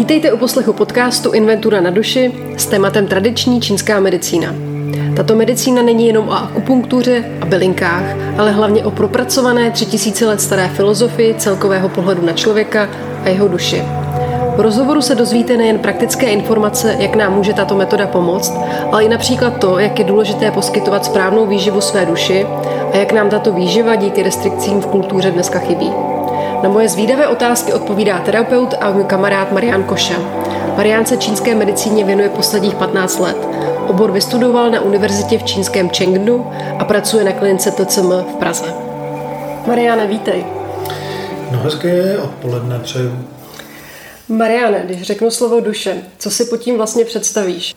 Vítejte 0.00 0.32
u 0.32 0.36
poslechu 0.36 0.72
podcastu 0.72 1.32
Inventura 1.32 1.80
na 1.80 1.90
duši 1.90 2.32
s 2.56 2.66
tématem 2.66 3.06
tradiční 3.06 3.60
čínská 3.60 4.00
medicína. 4.00 4.54
Tato 5.16 5.34
medicína 5.34 5.82
není 5.82 6.06
jenom 6.06 6.28
o 6.28 6.32
akupunktuře 6.32 7.24
a 7.40 7.46
bylinkách, 7.46 8.04
ale 8.38 8.52
hlavně 8.52 8.84
o 8.84 8.90
propracované 8.90 9.70
3000 9.70 10.26
let 10.26 10.40
staré 10.40 10.68
filozofii 10.68 11.34
celkového 11.34 11.88
pohledu 11.88 12.26
na 12.26 12.32
člověka 12.32 12.88
a 13.24 13.28
jeho 13.28 13.48
duši. 13.48 13.82
V 14.56 14.60
rozhovoru 14.60 15.02
se 15.02 15.14
dozvíte 15.14 15.56
nejen 15.56 15.78
praktické 15.78 16.26
informace, 16.26 16.96
jak 16.98 17.16
nám 17.16 17.34
může 17.34 17.52
tato 17.52 17.74
metoda 17.74 18.06
pomoct, 18.06 18.52
ale 18.92 19.04
i 19.04 19.08
například 19.08 19.58
to, 19.58 19.78
jak 19.78 19.98
je 19.98 20.04
důležité 20.04 20.50
poskytovat 20.50 21.04
správnou 21.04 21.46
výživu 21.46 21.80
své 21.80 22.06
duši 22.06 22.46
a 22.92 22.96
jak 22.96 23.12
nám 23.12 23.30
tato 23.30 23.52
výživa 23.52 23.94
díky 23.94 24.22
restrikcím 24.22 24.80
v 24.80 24.86
kultuře 24.86 25.30
dneska 25.30 25.58
chybí. 25.58 26.09
Na 26.62 26.68
moje 26.68 26.88
zvídavé 26.88 27.28
otázky 27.28 27.72
odpovídá 27.72 28.18
terapeut 28.18 28.74
a 28.80 28.90
můj 28.90 29.04
kamarád 29.04 29.52
Marian 29.52 29.84
Koša. 29.84 30.18
Marian 30.76 31.06
se 31.06 31.16
čínské 31.16 31.54
medicíně 31.54 32.04
věnuje 32.04 32.28
posledních 32.28 32.74
15 32.74 33.18
let. 33.18 33.36
Obor 33.88 34.12
vystudoval 34.12 34.70
na 34.70 34.80
univerzitě 34.80 35.38
v 35.38 35.42
čínském 35.42 35.88
Chengdu 35.88 36.46
a 36.78 36.84
pracuje 36.84 37.24
na 37.24 37.32
klinice 37.32 37.70
TCM 37.70 38.10
v 38.10 38.36
Praze. 38.38 38.74
Mariane, 39.66 40.06
vítej. 40.06 40.44
No 41.52 41.58
hezké 41.58 42.18
odpoledne 42.18 42.78
přeju. 42.78 43.18
Mariane, 44.28 44.82
když 44.84 45.02
řeknu 45.02 45.30
slovo 45.30 45.60
duše, 45.60 45.96
co 46.18 46.30
si 46.30 46.44
pod 46.44 46.56
tím 46.56 46.76
vlastně 46.76 47.04
představíš? 47.04 47.74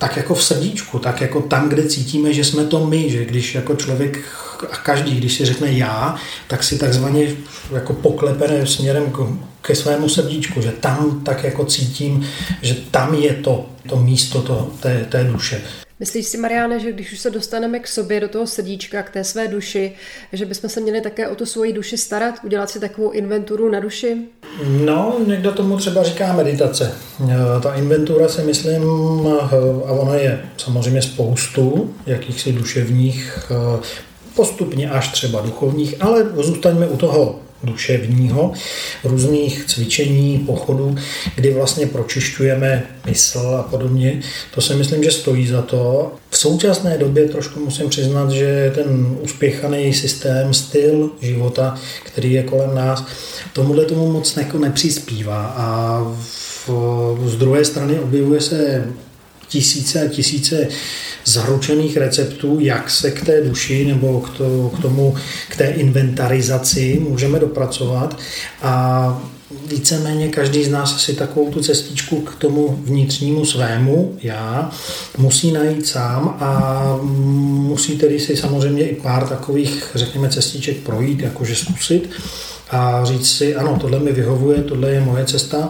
tak 0.00 0.16
jako 0.16 0.34
v 0.34 0.44
srdíčku, 0.44 0.98
tak 0.98 1.20
jako 1.20 1.40
tam, 1.40 1.68
kde 1.68 1.88
cítíme, 1.88 2.32
že 2.32 2.44
jsme 2.44 2.64
to 2.64 2.86
my, 2.86 3.10
že 3.10 3.24
když 3.24 3.54
jako 3.54 3.76
člověk 3.76 4.18
a 4.64 4.76
každý, 4.76 5.16
když 5.16 5.34
si 5.34 5.44
řekne 5.44 5.72
já, 5.72 6.16
tak 6.48 6.62
si 6.62 6.78
takzvaně 6.78 7.36
jako 7.74 7.92
poklepe 7.92 8.66
směrem 8.66 9.12
ke 9.62 9.74
svému 9.74 10.08
srdíčku, 10.08 10.62
že 10.62 10.70
tam 10.70 11.20
tak 11.24 11.44
jako 11.44 11.64
cítím, 11.64 12.26
že 12.62 12.74
tam 12.90 13.14
je 13.14 13.34
to, 13.34 13.66
to 13.88 13.96
místo 13.96 14.42
to, 14.42 14.72
té, 14.80 15.06
té 15.08 15.24
duše. 15.24 15.62
Myslíš 16.00 16.26
si, 16.26 16.38
Mariáne, 16.38 16.80
že 16.80 16.92
když 16.92 17.12
už 17.12 17.18
se 17.18 17.30
dostaneme 17.30 17.78
k 17.78 17.88
sobě, 17.88 18.20
do 18.20 18.28
toho 18.28 18.46
srdíčka, 18.46 19.02
k 19.02 19.10
té 19.10 19.24
své 19.24 19.48
duši, 19.48 19.92
že 20.32 20.46
bychom 20.46 20.70
se 20.70 20.80
měli 20.80 21.00
také 21.00 21.28
o 21.28 21.34
tu 21.34 21.46
svoji 21.46 21.72
duši 21.72 21.98
starat, 21.98 22.34
udělat 22.44 22.70
si 22.70 22.80
takovou 22.80 23.10
inventuru 23.10 23.70
na 23.70 23.80
duši? 23.80 24.16
No, 24.84 25.16
někdo 25.26 25.52
tomu 25.52 25.76
třeba 25.76 26.02
říká 26.02 26.32
meditace. 26.32 26.92
E, 27.24 27.60
ta 27.60 27.74
inventura 27.74 28.28
si 28.28 28.42
myslím, 28.42 28.82
e, 28.82 29.40
a 29.86 29.92
ono 29.92 30.14
je 30.14 30.40
samozřejmě 30.56 31.02
spoustu 31.02 31.94
jakýchsi 32.06 32.52
duševních, 32.52 33.38
e, 33.50 33.80
postupně 34.34 34.90
až 34.90 35.08
třeba 35.08 35.40
duchovních, 35.40 35.94
ale 36.00 36.26
zůstaňme 36.36 36.86
u 36.86 36.96
toho 36.96 37.38
duševního, 37.62 38.52
různých 39.04 39.64
cvičení, 39.64 40.38
pochodů, 40.38 40.96
kdy 41.36 41.54
vlastně 41.54 41.86
pročišťujeme 41.86 42.86
mysl 43.06 43.56
a 43.58 43.62
podobně. 43.62 44.20
To 44.54 44.60
si 44.60 44.74
myslím, 44.74 45.04
že 45.04 45.10
stojí 45.10 45.46
za 45.46 45.62
to. 45.62 46.12
V 46.30 46.38
současné 46.38 46.98
době 46.98 47.28
trošku 47.28 47.60
musím 47.60 47.88
přiznat, 47.88 48.30
že 48.30 48.72
ten 48.74 49.16
uspěchaný 49.20 49.94
systém, 49.94 50.54
styl 50.54 51.10
života, 51.20 51.78
který 52.04 52.32
je 52.32 52.42
kolem 52.42 52.74
nás, 52.74 53.06
tomuhle 53.52 53.84
tomu 53.84 54.12
moc 54.12 54.36
jako 54.36 54.58
nepřispívá 54.58 55.46
a 55.46 55.98
v, 56.66 56.70
z 57.24 57.36
druhé 57.36 57.64
strany 57.64 58.00
objevuje 58.00 58.40
se 58.40 58.84
tisíce 59.50 60.02
a 60.02 60.08
tisíce 60.08 60.68
zaručených 61.24 61.96
receptů, 61.96 62.58
jak 62.60 62.90
se 62.90 63.10
k 63.10 63.24
té 63.26 63.40
duši 63.40 63.84
nebo 63.84 64.20
k, 64.20 64.30
to, 64.36 64.72
k 64.76 64.82
tomu, 64.82 65.14
k 65.48 65.56
té 65.56 65.64
inventarizaci 65.64 67.00
můžeme 67.08 67.38
dopracovat. 67.38 68.18
A 68.62 69.22
víceméně 69.66 70.28
každý 70.28 70.64
z 70.64 70.68
nás 70.68 71.04
si 71.04 71.14
takovou 71.14 71.50
tu 71.50 71.60
cestičku 71.60 72.20
k 72.20 72.34
tomu 72.34 72.80
vnitřnímu 72.84 73.44
svému 73.44 74.18
já 74.22 74.70
musí 75.18 75.52
najít 75.52 75.86
sám 75.86 76.36
a 76.40 76.82
musí 77.02 77.98
tedy 77.98 78.20
si 78.20 78.36
samozřejmě 78.36 78.88
i 78.88 78.94
pár 78.94 79.28
takových, 79.28 79.90
řekněme, 79.94 80.28
cestiček 80.28 80.76
projít, 80.76 81.20
jakože 81.20 81.56
zkusit 81.56 82.10
a 82.70 83.04
říct 83.04 83.36
si, 83.36 83.56
ano, 83.56 83.78
tohle 83.80 83.98
mi 83.98 84.12
vyhovuje, 84.12 84.62
tohle 84.62 84.90
je 84.90 85.00
moje 85.00 85.24
cesta. 85.24 85.68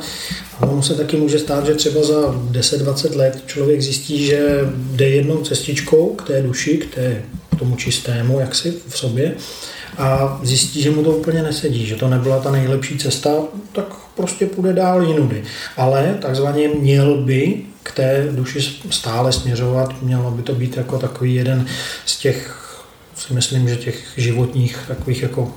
A 0.60 0.66
ono 0.66 0.82
se 0.82 0.94
taky 0.94 1.16
může 1.16 1.38
stát, 1.38 1.66
že 1.66 1.74
třeba 1.74 2.04
za 2.04 2.20
10-20 2.50 3.16
let 3.16 3.42
člověk 3.46 3.82
zjistí, 3.82 4.26
že 4.26 4.58
jde 4.74 5.08
jednou 5.08 5.42
cestičkou 5.42 6.14
k 6.14 6.26
té 6.26 6.42
duši, 6.42 6.76
k, 6.76 6.94
té, 6.94 7.22
k 7.56 7.58
tomu 7.58 7.76
čistému, 7.76 8.40
jaksi 8.40 8.74
v 8.88 8.98
sobě 8.98 9.34
a 9.98 10.40
zjistí, 10.42 10.82
že 10.82 10.90
mu 10.90 11.02
to 11.02 11.10
úplně 11.10 11.42
nesedí, 11.42 11.86
že 11.86 11.96
to 11.96 12.08
nebyla 12.08 12.40
ta 12.40 12.50
nejlepší 12.50 12.98
cesta, 12.98 13.30
tak 13.72 13.84
prostě 14.16 14.46
půjde 14.46 14.72
dál 14.72 15.02
jinudy. 15.02 15.42
Ale 15.76 16.18
takzvaně 16.20 16.68
měl 16.68 17.16
by 17.16 17.62
k 17.82 17.92
té 17.92 18.28
duši 18.30 18.60
stále 18.90 19.32
směřovat, 19.32 20.02
mělo 20.02 20.30
by 20.30 20.42
to 20.42 20.54
být 20.54 20.76
jako 20.76 20.98
takový 20.98 21.34
jeden 21.34 21.66
z 22.06 22.18
těch 22.18 22.59
si 23.14 23.34
myslím, 23.34 23.68
že 23.68 23.76
těch 23.76 24.12
životních 24.16 24.84
takových 24.88 25.22
jako 25.22 25.54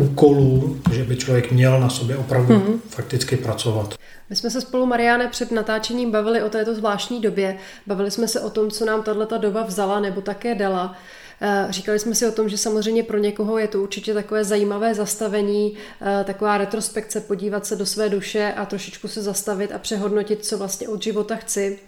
úkolů, 0.00 0.80
že 0.92 1.04
by 1.04 1.16
člověk 1.16 1.52
měl 1.52 1.80
na 1.80 1.88
sobě 1.88 2.16
opravdu 2.16 2.54
mm-hmm. 2.54 2.78
fakticky 2.88 3.36
pracovat. 3.36 3.94
My 4.30 4.36
jsme 4.36 4.50
se 4.50 4.60
spolu, 4.60 4.86
Mariáne, 4.86 5.28
před 5.28 5.50
natáčením 5.50 6.10
bavili 6.10 6.42
o 6.42 6.48
této 6.48 6.74
zvláštní 6.74 7.20
době. 7.20 7.56
Bavili 7.86 8.10
jsme 8.10 8.28
se 8.28 8.40
o 8.40 8.50
tom, 8.50 8.70
co 8.70 8.84
nám 8.84 9.02
tato 9.02 9.38
doba 9.38 9.62
vzala 9.62 10.00
nebo 10.00 10.20
také 10.20 10.54
dala. 10.54 10.96
Eh, 11.42 11.66
říkali 11.70 11.98
jsme 11.98 12.14
si 12.14 12.26
o 12.26 12.32
tom, 12.32 12.48
že 12.48 12.58
samozřejmě 12.58 13.02
pro 13.02 13.18
někoho 13.18 13.58
je 13.58 13.68
to 13.68 13.82
určitě 13.82 14.14
takové 14.14 14.44
zajímavé 14.44 14.94
zastavení, 14.94 15.74
eh, 16.00 16.24
taková 16.24 16.58
retrospekce, 16.58 17.20
podívat 17.20 17.66
se 17.66 17.76
do 17.76 17.86
své 17.86 18.08
duše 18.08 18.54
a 18.56 18.66
trošičku 18.66 19.08
se 19.08 19.22
zastavit 19.22 19.72
a 19.72 19.78
přehodnotit, 19.78 20.44
co 20.44 20.58
vlastně 20.58 20.88
od 20.88 21.02
života 21.02 21.36
chci. 21.36 21.78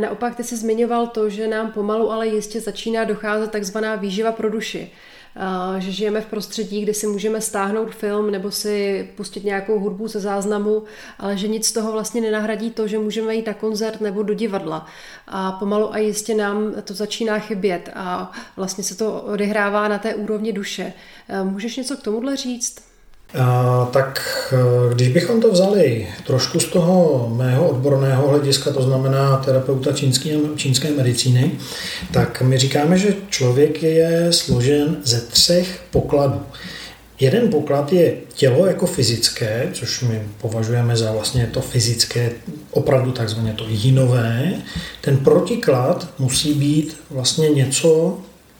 Naopak 0.00 0.34
ty 0.34 0.44
jsi 0.44 0.56
zmiňoval 0.56 1.06
to, 1.06 1.30
že 1.30 1.48
nám 1.48 1.72
pomalu, 1.72 2.12
ale 2.12 2.26
jistě 2.26 2.60
začíná 2.60 3.04
docházet 3.04 3.50
takzvaná 3.50 3.94
výživa 3.94 4.32
pro 4.32 4.50
duši. 4.50 4.90
Že 5.78 5.92
žijeme 5.92 6.20
v 6.20 6.26
prostředí, 6.26 6.82
kde 6.82 6.94
si 6.94 7.06
můžeme 7.06 7.40
stáhnout 7.40 7.94
film 7.94 8.30
nebo 8.30 8.50
si 8.50 9.08
pustit 9.16 9.44
nějakou 9.44 9.78
hudbu 9.78 10.08
ze 10.08 10.20
záznamu, 10.20 10.82
ale 11.18 11.36
že 11.36 11.48
nic 11.48 11.66
z 11.66 11.72
toho 11.72 11.92
vlastně 11.92 12.20
nenahradí 12.20 12.70
to, 12.70 12.86
že 12.88 12.98
můžeme 12.98 13.34
jít 13.34 13.46
na 13.46 13.54
koncert 13.54 14.00
nebo 14.00 14.22
do 14.22 14.34
divadla. 14.34 14.86
A 15.26 15.52
pomalu 15.52 15.94
a 15.94 15.98
jistě 15.98 16.34
nám 16.34 16.74
to 16.84 16.94
začíná 16.94 17.38
chybět 17.38 17.90
a 17.94 18.32
vlastně 18.56 18.84
se 18.84 18.96
to 18.96 19.22
odehrává 19.22 19.88
na 19.88 19.98
té 19.98 20.14
úrovni 20.14 20.52
duše. 20.52 20.92
Můžeš 21.42 21.76
něco 21.76 21.96
k 21.96 22.02
tomuhle 22.02 22.36
říct? 22.36 22.87
Tak 23.92 24.20
e, 24.52 24.94
když 24.94 25.08
bychom 25.08 25.40
to 25.40 25.52
vzali 25.52 26.06
trošku 26.26 26.60
z 26.60 26.64
toho 26.64 27.28
mého 27.36 27.68
odborného 27.68 28.28
hlediska, 28.28 28.72
to 28.72 28.82
znamená 28.82 29.36
terapeuta 29.36 29.92
čínské, 29.92 30.30
čínské 30.56 30.90
medicíny, 30.90 31.50
tak 32.12 32.42
my 32.42 32.58
říkáme, 32.58 32.98
že 32.98 33.14
člověk 33.28 33.82
je 33.82 34.26
složen 34.30 34.96
ze 35.04 35.20
třech 35.20 35.80
pokladů. 35.90 36.40
Jeden 37.20 37.48
poklad 37.48 37.92
je 37.92 38.14
tělo 38.34 38.66
jako 38.66 38.86
fyzické, 38.86 39.68
což 39.72 40.00
my 40.02 40.22
považujeme 40.40 40.96
za 40.96 41.12
vlastně 41.12 41.50
to 41.52 41.60
fyzické, 41.60 42.30
opravdu 42.70 43.12
takzvaně 43.12 43.52
to 43.52 43.64
jinové. 43.68 44.52
Ten 45.00 45.16
protiklad 45.16 46.08
musí 46.18 46.54
být 46.54 46.96
vlastně 47.10 47.48
něco 47.48 48.18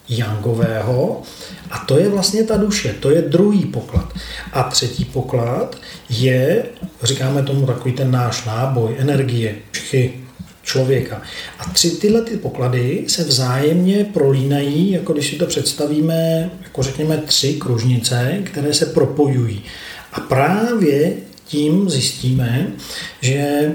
jangového 0.08 1.22
a 1.70 1.78
to 1.78 1.98
je 1.98 2.08
vlastně 2.08 2.42
ta 2.42 2.56
duše, 2.56 2.94
to 3.00 3.10
je 3.10 3.22
druhý 3.22 3.64
poklad. 3.64 4.12
A 4.52 4.62
třetí 4.62 5.04
poklad 5.04 5.76
je, 6.10 6.64
říkáme 7.02 7.42
tomu 7.42 7.66
takový 7.66 7.92
ten 7.94 8.10
náš 8.10 8.44
náboj, 8.44 8.94
energie, 8.98 9.54
čichy 9.72 10.12
člověka. 10.62 11.22
A 11.58 11.64
tři 11.64 11.90
tyhle 11.90 12.22
ty 12.22 12.36
poklady 12.36 13.04
se 13.06 13.24
vzájemně 13.24 14.04
prolínají, 14.04 14.90
jako 14.90 15.12
když 15.12 15.30
si 15.30 15.36
to 15.36 15.46
představíme, 15.46 16.50
jako 16.62 16.82
řekněme 16.82 17.16
tři 17.16 17.54
kružnice, 17.54 18.38
které 18.44 18.74
se 18.74 18.86
propojují. 18.86 19.62
A 20.12 20.20
právě 20.20 21.12
tím 21.44 21.90
zjistíme, 21.90 22.66
že 23.20 23.72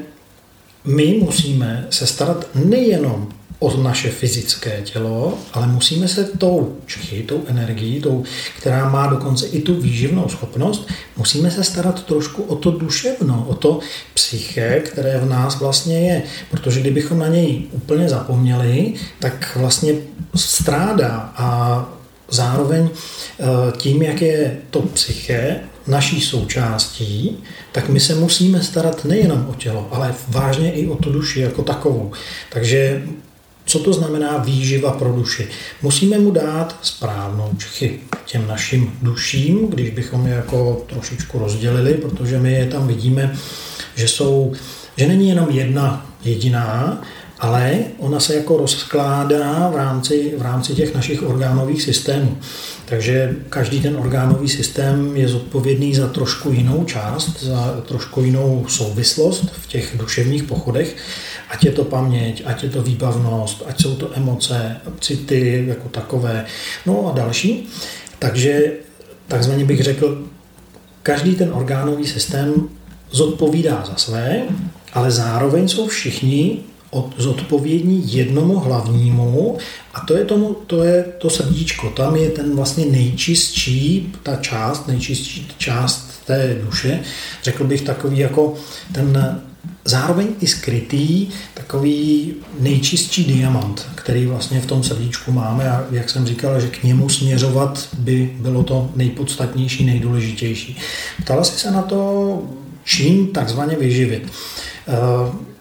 my 0.86 1.20
musíme 1.24 1.88
se 1.90 2.08
starat 2.08 2.48
nejenom 2.56 3.30
o 3.64 3.82
naše 3.82 4.10
fyzické 4.10 4.82
tělo, 4.84 5.38
ale 5.54 5.68
musíme 5.68 6.08
se 6.08 6.24
tou 6.24 6.76
čchy, 6.86 7.24
tou 7.24 7.44
energií, 7.48 8.02
tou, 8.02 8.24
která 8.58 8.90
má 8.90 9.08
dokonce 9.08 9.48
i 9.48 9.62
tu 9.62 9.82
výživnou 9.82 10.30
schopnost, 10.30 10.88
musíme 11.18 11.52
se 11.52 11.64
starat 11.64 12.06
trošku 12.06 12.44
o 12.44 12.56
to 12.56 12.72
duševno, 12.72 13.46
o 13.50 13.56
to 13.56 13.80
psyché, 14.14 14.80
které 14.80 15.18
v 15.18 15.30
nás 15.30 15.60
vlastně 15.60 16.00
je. 16.00 16.24
Protože 16.52 16.80
kdybychom 16.80 17.20
na 17.20 17.28
něj 17.28 17.64
úplně 17.72 18.10
zapomněli, 18.10 18.94
tak 19.20 19.58
vlastně 19.60 19.94
strádá 20.36 21.34
a 21.36 21.90
zároveň 22.30 22.90
eh, 22.90 23.46
tím, 23.78 24.02
jak 24.02 24.22
je 24.22 24.58
to 24.70 24.82
psyché 24.82 25.60
naší 25.88 26.22
součástí, 26.22 27.44
tak 27.72 27.90
my 27.90 28.00
se 28.00 28.16
musíme 28.16 28.64
starat 28.64 29.06
nejenom 29.06 29.48
o 29.50 29.56
tělo, 29.56 29.88
ale 29.92 30.16
vážně 30.28 30.72
i 30.72 30.88
o 30.88 30.96
tu 30.96 31.12
duši 31.12 31.40
jako 31.40 31.64
takovou. 31.64 32.12
Takže 32.50 33.04
Co 33.74 33.80
to 33.80 33.94
znamená 33.94 34.38
výživa 34.38 34.92
pro 34.92 35.14
duši? 35.14 35.48
Musíme 35.82 36.20
mu 36.20 36.32
dát 36.32 36.80
správnou 36.82 37.52
čichy 37.58 38.00
těm 38.26 38.48
našim 38.48 38.92
duším, 39.02 39.68
když 39.68 39.90
bychom 39.90 40.28
je 40.28 40.34
jako 40.34 40.86
trošičku 40.90 41.40
rozdělili, 41.40 41.94
protože 41.94 42.40
my 42.40 42.54
je 42.54 42.66
tam 42.66 42.88
vidíme, 42.88 43.36
že 43.96 44.08
jsou, 44.08 44.54
že 44.98 45.08
není 45.08 45.30
jenom 45.30 45.50
jedna 45.50 46.06
jediná, 46.24 47.02
ale 47.40 47.78
ona 47.98 48.20
se 48.20 48.36
jako 48.36 48.58
rozkládá 48.58 49.70
v 49.74 49.76
rámci, 49.76 50.34
v 50.38 50.42
rámci 50.42 50.74
těch 50.74 50.96
našich 50.96 51.24
orgánových 51.24 51.82
systémů. 51.82 52.38
Takže 52.86 53.36
každý 53.50 53.82
ten 53.82 53.96
orgánový 53.96 54.50
systém 54.50 55.18
je 55.18 55.28
zodpovědný 55.28 55.96
za 55.96 56.08
trošku 56.08 56.52
jinou 56.52 56.84
část, 56.84 57.44
za 57.44 57.82
trošku 57.88 58.22
jinou 58.22 58.66
souvislost 58.68 59.46
v 59.62 59.68
těch 59.68 59.94
duševních 59.98 60.44
pochodech. 60.44 60.96
Ať 61.54 61.64
je 61.64 61.72
to 61.72 61.86
paměť, 61.86 62.44
ať 62.46 62.64
je 62.64 62.70
to 62.70 62.82
výbavnost, 62.82 63.64
ať 63.68 63.82
jsou 63.82 63.96
to 63.96 64.18
emoce, 64.18 64.78
city 65.00 65.66
jako 65.68 65.90
takové, 65.90 66.46
no 66.86 67.08
a 67.08 67.12
další. 67.18 67.70
Takže 68.20 68.72
takzvaně 69.28 69.66
bych 69.66 69.82
řekl, 69.82 70.24
každý 71.04 71.36
ten 71.36 71.54
orgánový 71.54 72.08
systém 72.08 72.54
zodpovídá 73.12 73.84
za 73.86 73.96
své, 73.96 74.42
ale 74.94 75.12
zároveň 75.12 75.68
jsou 75.68 75.88
všichni 75.88 76.60
zodpovědní 77.18 78.14
jednomu 78.14 78.60
hlavnímu 78.60 79.58
a 79.94 80.00
to 80.00 80.18
je, 80.18 80.26
tomu, 80.26 80.54
to 80.68 80.84
je 80.84 81.04
to 81.18 81.30
srdíčko. 81.30 81.90
Tam 81.90 82.16
je 82.16 82.30
ten 82.30 82.56
vlastně 82.56 82.86
nejčistší, 82.86 84.14
ta 84.24 84.36
část, 84.36 84.88
nejčistší 84.88 85.48
část 85.58 86.26
té 86.26 86.58
duše, 86.62 87.00
řekl 87.44 87.64
bych 87.64 87.82
takový 87.82 88.18
jako 88.18 88.54
ten 88.92 89.42
zároveň 89.86 90.28
i 90.42 90.48
skrytý, 90.48 91.28
takový 91.54 92.34
nejčistší 92.60 93.24
diamant, 93.24 93.88
který 93.96 94.26
vlastně 94.26 94.62
v 94.62 94.66
tom 94.66 94.84
srdíčku 94.84 95.32
máme 95.32 95.70
a 95.72 95.86
jak 95.92 96.10
jsem 96.10 96.26
říkal, 96.26 96.62
že 96.62 96.68
k 96.68 96.84
němu 96.84 97.10
směřovat 97.10 97.88
by 97.98 98.36
bylo 98.40 98.64
to 98.64 98.92
nejpodstatnější, 98.96 99.86
nejdůležitější. 99.86 100.78
Ptala 101.22 101.44
si 101.44 101.60
se 101.60 101.72
na 101.72 101.82
to, 101.82 102.42
čím 102.84 103.28
takzvaně 103.28 103.76
vyživit. 103.76 104.24
Eh, 104.88 104.94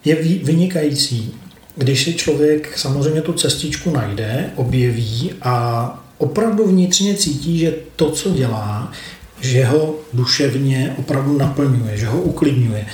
je 0.04 0.14
vynikající, 0.44 1.34
když 1.76 2.04
si 2.04 2.14
člověk 2.14 2.78
samozřejmě 2.78 3.22
tu 3.22 3.32
cestičku 3.32 3.90
najde, 3.90 4.50
objeví 4.56 5.32
a 5.42 5.98
opravdu 6.18 6.66
vnitřně 6.66 7.14
cítí, 7.14 7.58
že 7.58 7.74
to, 7.96 8.10
co 8.10 8.30
dělá, 8.30 8.92
že 9.40 9.64
ho 9.64 9.94
duševně 10.12 10.94
opravdu 10.98 11.38
naplňuje, 11.38 11.96
že 11.96 12.06
ho 12.06 12.20
uklidňuje. 12.20 12.86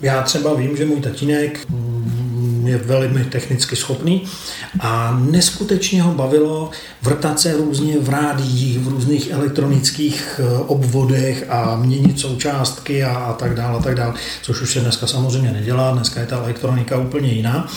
Já 0.00 0.22
třeba 0.22 0.54
vím, 0.54 0.76
že 0.76 0.86
můj 0.86 1.00
tatínek 1.00 1.66
je 2.68 2.78
velmi 2.78 3.24
technicky 3.24 3.76
schopný 3.76 4.24
a 4.80 5.18
neskutečně 5.30 6.02
ho 6.02 6.14
bavilo 6.14 6.70
vrtat 7.02 7.40
se 7.40 7.56
různě 7.56 7.98
v 7.98 8.08
rádiích, 8.08 8.78
v 8.78 8.88
různých 8.88 9.30
elektronických 9.30 10.40
eh, 10.40 10.58
obvodech 10.58 11.46
a 11.48 11.76
měnit 11.76 12.20
součástky 12.20 13.04
a, 13.04 13.16
a 13.16 13.32
tak 13.32 13.54
dále, 13.54 13.78
a 13.78 13.82
tak 13.82 13.94
dále, 13.94 14.14
což 14.42 14.60
už 14.60 14.72
se 14.72 14.80
dneska 14.80 15.06
samozřejmě 15.06 15.52
nedělá, 15.52 15.92
dneska 15.92 16.20
je 16.20 16.26
ta 16.26 16.38
elektronika 16.38 16.98
úplně 16.98 17.32
jiná, 17.32 17.68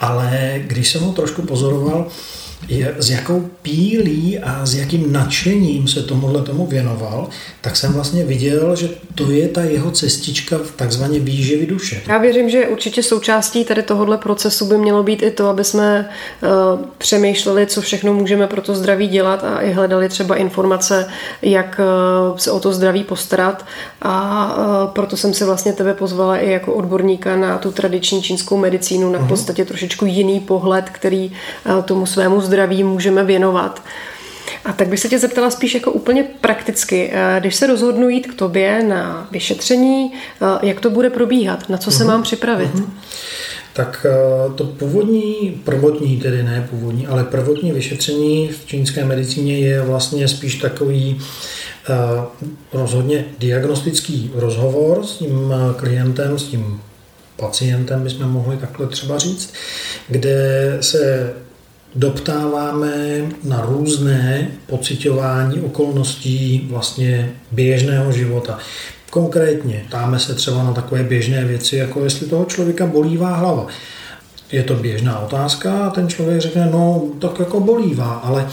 ale 0.00 0.54
když 0.66 0.90
jsem 0.90 1.02
ho 1.02 1.12
trošku 1.12 1.42
pozoroval, 1.42 2.06
je, 2.68 2.94
s 2.98 3.10
jakou 3.10 3.50
pílí 3.62 4.38
a 4.38 4.66
s 4.66 4.74
jakým 4.74 5.12
nadšením 5.12 5.88
se 5.88 6.02
tomuhle 6.02 6.42
tomu 6.42 6.66
věnoval, 6.66 7.28
tak 7.60 7.76
jsem 7.76 7.92
vlastně 7.92 8.24
viděl, 8.24 8.76
že 8.76 8.88
to 9.14 9.30
je 9.30 9.48
ta 9.48 9.62
jeho 9.62 9.90
cestička 9.90 10.58
v 10.58 10.70
takzvaně 10.76 11.18
výživy 11.18 11.66
duše. 11.66 12.02
Já 12.08 12.18
věřím, 12.18 12.50
že 12.50 12.68
určitě 12.68 13.02
součástí 13.02 13.64
tady 13.64 13.82
tohohle 13.82 14.18
procesu 14.18 14.66
by 14.66 14.78
mělo 14.78 15.02
být 15.02 15.22
i 15.22 15.30
to, 15.30 15.48
aby 15.48 15.64
jsme 15.64 16.08
uh, 16.42 16.80
přemýšleli, 16.98 17.66
co 17.66 17.80
všechno 17.80 18.14
můžeme 18.14 18.46
pro 18.46 18.62
to 18.62 18.74
zdraví 18.74 19.08
dělat 19.08 19.44
a 19.44 19.60
i 19.60 19.72
hledali 19.72 20.08
třeba 20.08 20.36
informace, 20.36 21.06
jak 21.42 21.80
uh, 22.30 22.36
se 22.36 22.50
o 22.50 22.60
to 22.60 22.72
zdraví 22.72 23.04
postarat. 23.04 23.66
A 24.02 24.56
uh, 24.56 24.92
proto 24.92 25.16
jsem 25.16 25.34
si 25.34 25.44
vlastně 25.44 25.72
tebe 25.72 25.94
pozvala 25.94 26.36
i 26.36 26.50
jako 26.50 26.74
odborníka 26.74 27.36
na 27.36 27.58
tu 27.58 27.72
tradiční 27.72 28.22
čínskou 28.22 28.56
medicínu, 28.56 29.12
na 29.12 29.18
v 29.18 29.20
mhm. 29.20 29.28
podstatě 29.28 29.64
trošičku 29.64 30.06
jiný 30.06 30.40
pohled, 30.40 30.90
který 30.90 31.32
uh, 31.66 31.82
tomu 31.82 32.06
svému 32.06 32.40
zdraví 32.40 32.49
můžeme 32.84 33.24
věnovat. 33.24 33.82
A 34.64 34.72
tak 34.72 34.88
bych 34.88 35.00
se 35.00 35.08
tě 35.08 35.18
zeptala 35.18 35.50
spíš 35.50 35.74
jako 35.74 35.92
úplně 35.92 36.24
prakticky. 36.40 37.10
Eh, 37.12 37.40
když 37.40 37.56
se 37.56 37.66
rozhodnu 37.66 38.08
jít 38.08 38.26
k 38.26 38.34
tobě 38.34 38.82
na 38.82 39.28
vyšetření, 39.30 40.12
eh, 40.12 40.66
jak 40.66 40.80
to 40.80 40.90
bude 40.90 41.10
probíhat? 41.10 41.68
Na 41.68 41.78
co 41.78 41.90
se 41.90 42.04
uh-huh. 42.04 42.08
mám 42.08 42.22
připravit? 42.22 42.74
Uh-huh. 42.74 42.88
Tak 43.72 44.06
eh, 44.08 44.54
to 44.54 44.64
původní, 44.64 45.60
prvotní, 45.64 46.16
tedy 46.16 46.42
ne 46.42 46.66
původní, 46.70 47.06
ale 47.06 47.24
prvotní 47.24 47.72
vyšetření 47.72 48.48
v 48.48 48.66
čínské 48.66 49.04
medicíně 49.04 49.58
je 49.58 49.82
vlastně 49.82 50.28
spíš 50.28 50.54
takový 50.54 51.20
rozhodně 52.72 53.24
diagnostický 53.38 54.30
rozhovor 54.34 55.06
s 55.06 55.16
tím 55.16 55.54
klientem, 55.76 56.38
s 56.38 56.42
tím 56.44 56.80
pacientem, 57.36 58.02
bychom 58.02 58.30
mohli 58.30 58.56
takhle 58.56 58.86
třeba 58.86 59.18
říct, 59.18 59.54
kde 60.08 60.78
se 60.80 61.32
doptáváme 61.94 63.22
na 63.44 63.60
různé 63.60 64.48
pocitování 64.66 65.60
okolností 65.60 66.66
vlastně 66.70 67.32
běžného 67.52 68.12
života. 68.12 68.58
Konkrétně 69.10 69.84
ptáme 69.88 70.18
se 70.18 70.34
třeba 70.34 70.62
na 70.62 70.72
takové 70.72 71.02
běžné 71.02 71.44
věci, 71.44 71.76
jako 71.76 72.04
jestli 72.04 72.26
toho 72.26 72.44
člověka 72.44 72.86
bolívá 72.86 73.36
hlava. 73.36 73.66
Je 74.52 74.62
to 74.62 74.74
běžná 74.74 75.18
otázka 75.18 75.86
a 75.86 75.90
ten 75.90 76.08
člověk 76.08 76.40
řekne, 76.40 76.66
no 76.66 77.02
tak 77.18 77.38
jako 77.38 77.60
bolívá, 77.60 78.12
ale 78.12 78.48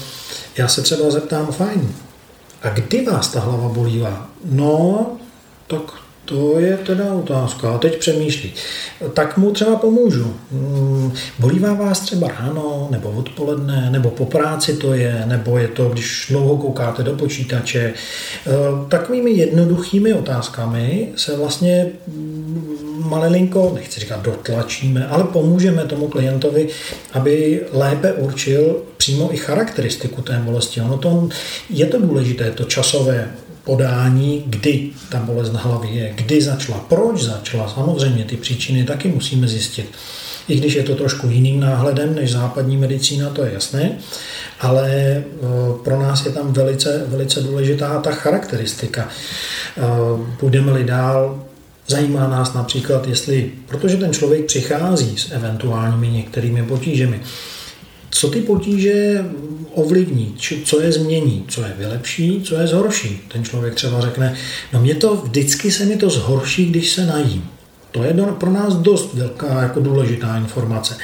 já 0.58 0.68
se 0.68 0.82
třeba 0.82 1.12
zeptám, 1.12 1.48
fajn, 1.48 1.92
a 2.64 2.70
kdy 2.70 3.06
vás 3.06 3.28
ta 3.28 3.40
hlava 3.40 3.70
bolívá? 3.70 4.28
No, 4.46 5.06
tak 5.68 5.82
to 6.28 6.60
je 6.60 6.78
teda 6.78 7.14
otázka. 7.14 7.72
A 7.72 7.78
teď 7.78 8.00
přemýšlí. 8.00 8.54
Tak 9.14 9.38
mu 9.38 9.52
třeba 9.52 9.76
pomůžu. 9.76 10.34
Hmm, 10.52 11.14
bolívá 11.40 11.74
vás 11.74 12.00
třeba 12.00 12.28
ráno, 12.28 12.88
nebo 12.92 13.10
odpoledne, 13.10 13.88
nebo 13.92 14.10
po 14.10 14.26
práci 14.26 14.74
to 14.74 14.94
je, 14.94 15.24
nebo 15.26 15.58
je 15.58 15.68
to, 15.68 15.90
když 15.90 16.28
dlouho 16.30 16.58
koukáte 16.58 17.04
do 17.04 17.14
počítače. 17.14 17.80
E, 17.80 17.94
takovými 18.90 19.32
jednoduchými 19.32 20.14
otázkami 20.14 21.14
se 21.16 21.38
vlastně 21.38 21.88
mm, 22.08 23.04
malilinko, 23.10 23.72
nechci 23.76 24.00
říkat 24.00 24.22
dotlačíme, 24.22 25.08
ale 25.08 25.24
pomůžeme 25.24 25.86
tomu 25.86 26.08
klientovi, 26.08 26.68
aby 27.14 27.62
lépe 27.72 28.14
určil 28.14 28.82
přímo 28.98 29.34
i 29.34 29.38
charakteristiku 29.38 30.22
té 30.22 30.42
bolesti. 30.46 30.82
Ono 30.82 30.98
to, 30.98 31.30
je 31.70 31.86
to 31.86 32.00
důležité, 32.00 32.52
to 32.52 32.64
časové 32.64 33.32
podání, 33.68 34.44
kdy 34.46 34.90
ta 35.10 35.20
bolest 35.20 35.54
na 35.54 35.60
hlavě 35.60 35.92
je, 35.92 36.14
kdy 36.16 36.42
začala, 36.42 36.80
proč 36.80 37.24
začala. 37.24 37.70
Samozřejmě 37.70 38.24
ty 38.24 38.38
příčiny 38.38 38.84
taky 38.84 39.08
musíme 39.08 39.48
zjistit. 39.48 39.92
I 40.48 40.56
když 40.56 40.74
je 40.74 40.84
to 40.84 40.96
trošku 40.96 41.28
jiným 41.28 41.60
náhledem 41.60 42.16
než 42.16 42.32
západní 42.32 42.78
medicína, 42.78 43.30
to 43.30 43.44
je 43.46 43.54
jasné, 43.54 43.98
ale 44.60 44.92
e, 44.92 45.24
pro 45.84 46.00
nás 46.02 46.26
je 46.26 46.32
tam 46.32 46.54
velice, 46.54 47.04
velice 47.08 47.42
důležitá 47.42 48.02
ta 48.02 48.12
charakteristika. 48.12 49.08
E, 49.08 49.82
půjdeme-li 50.40 50.84
dál, 50.84 51.44
Zajímá 51.90 52.28
nás 52.28 52.54
například, 52.54 53.08
jestli, 53.08 53.52
protože 53.68 53.98
ten 53.98 54.14
člověk 54.14 54.46
přichází 54.46 55.18
s 55.18 55.32
eventuálními 55.32 56.08
některými 56.08 56.64
potížemi, 56.64 57.20
co 58.10 58.30
ty 58.30 58.42
potíže 58.42 59.26
ovlivní, 59.78 60.36
co 60.64 60.82
je 60.82 60.92
změní, 60.92 61.46
co 61.48 61.62
je 61.62 61.74
vylepší, 61.78 62.42
co 62.44 62.56
je 62.56 62.68
zhorší. 62.68 63.22
Ten 63.28 63.44
člověk 63.44 63.76
třeba 63.76 64.02
řekne, 64.02 64.36
no 64.74 64.82
mě 64.82 64.96
to 64.96 65.16
vždycky 65.16 65.72
se 65.72 65.86
mi 65.86 65.96
to 65.96 66.10
zhorší, 66.10 66.66
když 66.66 66.90
se 66.90 67.06
najím. 67.06 67.50
To 67.92 68.04
je 68.04 68.14
pro 68.40 68.52
nás 68.52 68.74
dost 68.74 69.14
velká 69.14 69.62
jako 69.62 69.80
důležitá 69.80 70.38
informace. 70.38 70.98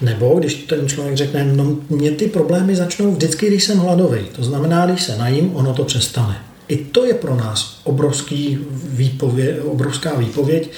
Nebo 0.00 0.38
když 0.38 0.54
ten 0.54 0.88
člověk 0.88 1.16
řekne, 1.16 1.44
no 1.44 1.76
mě 1.88 2.10
ty 2.10 2.26
problémy 2.26 2.76
začnou 2.76 3.12
vždycky, 3.12 3.46
když 3.46 3.64
jsem 3.64 3.78
hladový. 3.78 4.20
To 4.36 4.44
znamená, 4.44 4.86
když 4.86 5.02
se 5.02 5.16
najím, 5.16 5.56
ono 5.56 5.74
to 5.74 5.84
přestane. 5.84 6.49
I 6.70 6.76
to 6.76 7.04
je 7.04 7.14
pro 7.14 7.36
nás 7.36 7.80
obrovský 7.84 8.58
výpověď, 8.84 9.56
obrovská 9.64 10.14
výpověď, 10.14 10.70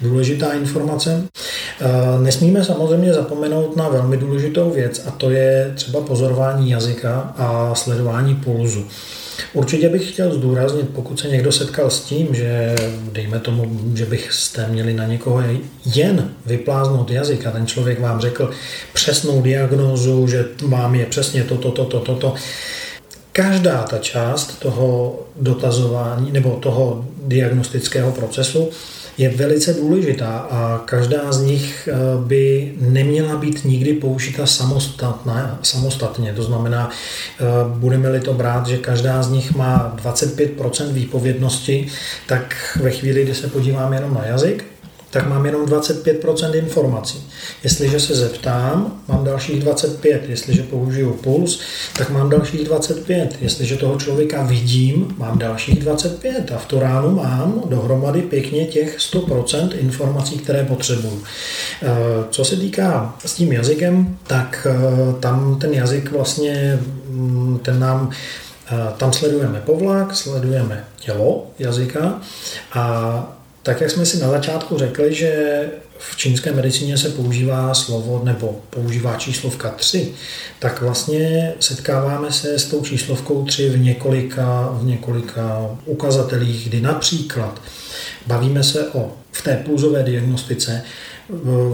důležitá 0.00 0.52
informace. 0.52 1.28
Eh, 1.80 1.86
nesmíme 2.22 2.64
samozřejmě 2.64 3.14
zapomenout 3.14 3.76
na 3.76 3.88
velmi 3.88 4.16
důležitou 4.16 4.70
věc 4.70 5.02
a 5.06 5.10
to 5.10 5.30
je 5.30 5.72
třeba 5.74 6.00
pozorování 6.00 6.70
jazyka 6.70 7.34
a 7.36 7.74
sledování 7.74 8.34
pulzu. 8.34 8.86
Určitě 9.52 9.88
bych 9.88 10.12
chtěl 10.12 10.34
zdůraznit, 10.34 10.88
pokud 10.94 11.20
se 11.20 11.28
někdo 11.28 11.52
setkal 11.52 11.90
s 11.90 12.00
tím, 12.00 12.34
že 12.34 12.74
dejme 13.12 13.38
tomu, 13.40 13.80
že 13.94 14.06
byste 14.06 14.68
měli 14.68 14.94
na 14.94 15.06
někoho 15.06 15.42
jen 15.94 16.30
vypláznout 16.46 17.10
jazyk 17.10 17.46
a 17.46 17.50
ten 17.50 17.66
člověk 17.66 18.00
vám 18.00 18.20
řekl 18.20 18.50
přesnou 18.92 19.42
diagnózu, 19.42 20.26
že 20.26 20.44
vám 20.66 20.94
je 20.94 21.06
přesně 21.06 21.44
toto, 21.44 21.70
toto, 21.70 22.00
toto, 22.00 22.14
to, 22.14 22.34
každá 23.32 23.82
ta 23.82 23.98
část 23.98 24.58
toho 24.58 25.20
dotazování 25.36 26.32
nebo 26.32 26.50
toho 26.50 27.04
diagnostického 27.24 28.12
procesu 28.12 28.70
je 29.18 29.28
velice 29.28 29.74
důležitá 29.74 30.38
a 30.38 30.82
každá 30.84 31.32
z 31.32 31.42
nich 31.42 31.88
eh, 31.88 31.94
by 32.24 32.72
neměla 32.80 33.36
být 33.36 33.64
nikdy 33.64 33.92
použita 33.92 34.46
samostatná, 34.46 35.58
samostatně. 35.62 36.32
To 36.32 36.42
znamená, 36.42 36.90
eh, 37.40 37.44
budeme-li 37.66 38.20
to 38.20 38.34
brát, 38.34 38.66
že 38.66 38.78
každá 38.78 39.22
z 39.22 39.30
nich 39.30 39.54
má 39.54 39.96
25% 39.96 40.92
výpovědnosti, 40.92 41.86
tak 42.26 42.78
ve 42.80 42.90
chvíli, 42.90 43.24
kdy 43.24 43.34
se 43.34 43.48
podíváme 43.48 43.96
jenom 43.96 44.14
na 44.14 44.26
jazyk, 44.26 44.71
tak 45.12 45.28
mám 45.28 45.46
jenom 45.46 45.66
25% 45.66 46.54
informací. 46.54 47.28
Jestliže 47.64 48.00
se 48.00 48.14
zeptám, 48.14 49.00
mám 49.08 49.24
dalších 49.24 49.62
25. 49.62 50.28
Jestliže 50.28 50.62
použiju 50.62 51.12
puls, 51.12 51.60
tak 51.98 52.10
mám 52.10 52.30
dalších 52.30 52.64
25. 52.64 53.36
Jestliže 53.40 53.76
toho 53.76 53.98
člověka 53.98 54.42
vidím, 54.42 55.14
mám 55.18 55.38
dalších 55.38 55.78
25. 55.78 56.52
A 56.52 56.58
v 56.58 56.66
tu 56.66 56.80
ránu 56.80 57.10
mám 57.10 57.62
dohromady 57.66 58.22
pěkně 58.22 58.66
těch 58.66 58.98
100% 58.98 59.70
informací, 59.78 60.38
které 60.38 60.64
potřebuju. 60.64 61.22
Eh, 61.82 61.88
co 62.30 62.44
se 62.44 62.56
týká 62.56 63.14
s 63.26 63.34
tím 63.34 63.52
jazykem, 63.52 64.18
tak 64.26 64.66
eh, 64.70 65.20
tam 65.20 65.58
ten 65.58 65.74
jazyk 65.74 66.12
vlastně, 66.12 66.78
mm, 67.08 67.58
ten 67.62 67.80
nám 67.80 68.10
eh, 68.72 68.76
tam 68.96 69.12
sledujeme 69.12 69.62
povlak, 69.66 70.16
sledujeme 70.16 70.84
tělo 71.00 71.46
jazyka 71.58 72.20
a 72.72 73.41
tak 73.62 73.80
jak 73.80 73.90
jsme 73.90 74.06
si 74.06 74.20
na 74.20 74.28
začátku 74.28 74.78
řekli, 74.78 75.14
že 75.14 75.62
v 75.98 76.16
čínské 76.16 76.52
medicíně 76.52 76.98
se 76.98 77.08
používá 77.08 77.74
slovo 77.74 78.20
nebo 78.24 78.60
používá 78.70 79.16
číslovka 79.16 79.70
3, 79.70 80.12
tak 80.58 80.82
vlastně 80.82 81.54
setkáváme 81.60 82.32
se 82.32 82.58
s 82.58 82.64
tou 82.64 82.82
číslovkou 82.84 83.44
3 83.44 83.68
v 83.68 83.78
několika, 83.78 84.68
v 84.72 84.84
několika 84.84 85.70
ukazatelích, 85.84 86.68
kdy 86.68 86.80
například 86.80 87.62
bavíme 88.26 88.62
se 88.62 88.88
o 88.88 89.12
v 89.32 89.42
té 89.42 89.56
pulzové 89.56 90.02
diagnostice 90.02 90.84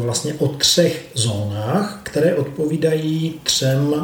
vlastně 0.03 0.35
o 0.35 0.49
třech 0.49 1.07
zónách, 1.15 2.01
které 2.03 2.35
odpovídají 2.35 3.35
třem, 3.43 3.95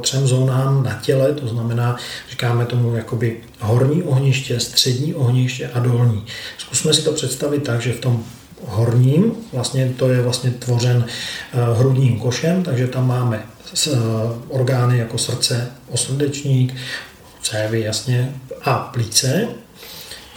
třem 0.00 0.26
zónám 0.26 0.84
na 0.84 1.00
těle, 1.02 1.32
to 1.32 1.48
znamená, 1.48 1.96
říkáme 2.30 2.66
tomu 2.66 2.96
jakoby 2.96 3.36
horní 3.60 4.02
ohniště, 4.02 4.60
střední 4.60 5.14
ohniště 5.14 5.70
a 5.74 5.80
dolní. 5.80 6.24
Zkusme 6.58 6.94
si 6.94 7.02
to 7.02 7.12
představit 7.12 7.62
tak, 7.62 7.80
že 7.80 7.92
v 7.92 8.00
tom 8.00 8.24
horním, 8.66 9.32
vlastně 9.52 9.94
to 9.96 10.08
je 10.08 10.22
vlastně 10.22 10.50
tvořen 10.50 11.06
hrudním 11.78 12.20
košem, 12.20 12.62
takže 12.62 12.86
tam 12.86 13.06
máme 13.06 13.42
orgány 14.48 14.98
jako 14.98 15.18
srdce, 15.18 15.70
osrdečník, 15.90 16.74
cévy 17.42 17.80
jasně 17.80 18.34
a 18.62 18.74
plíce. 18.74 19.48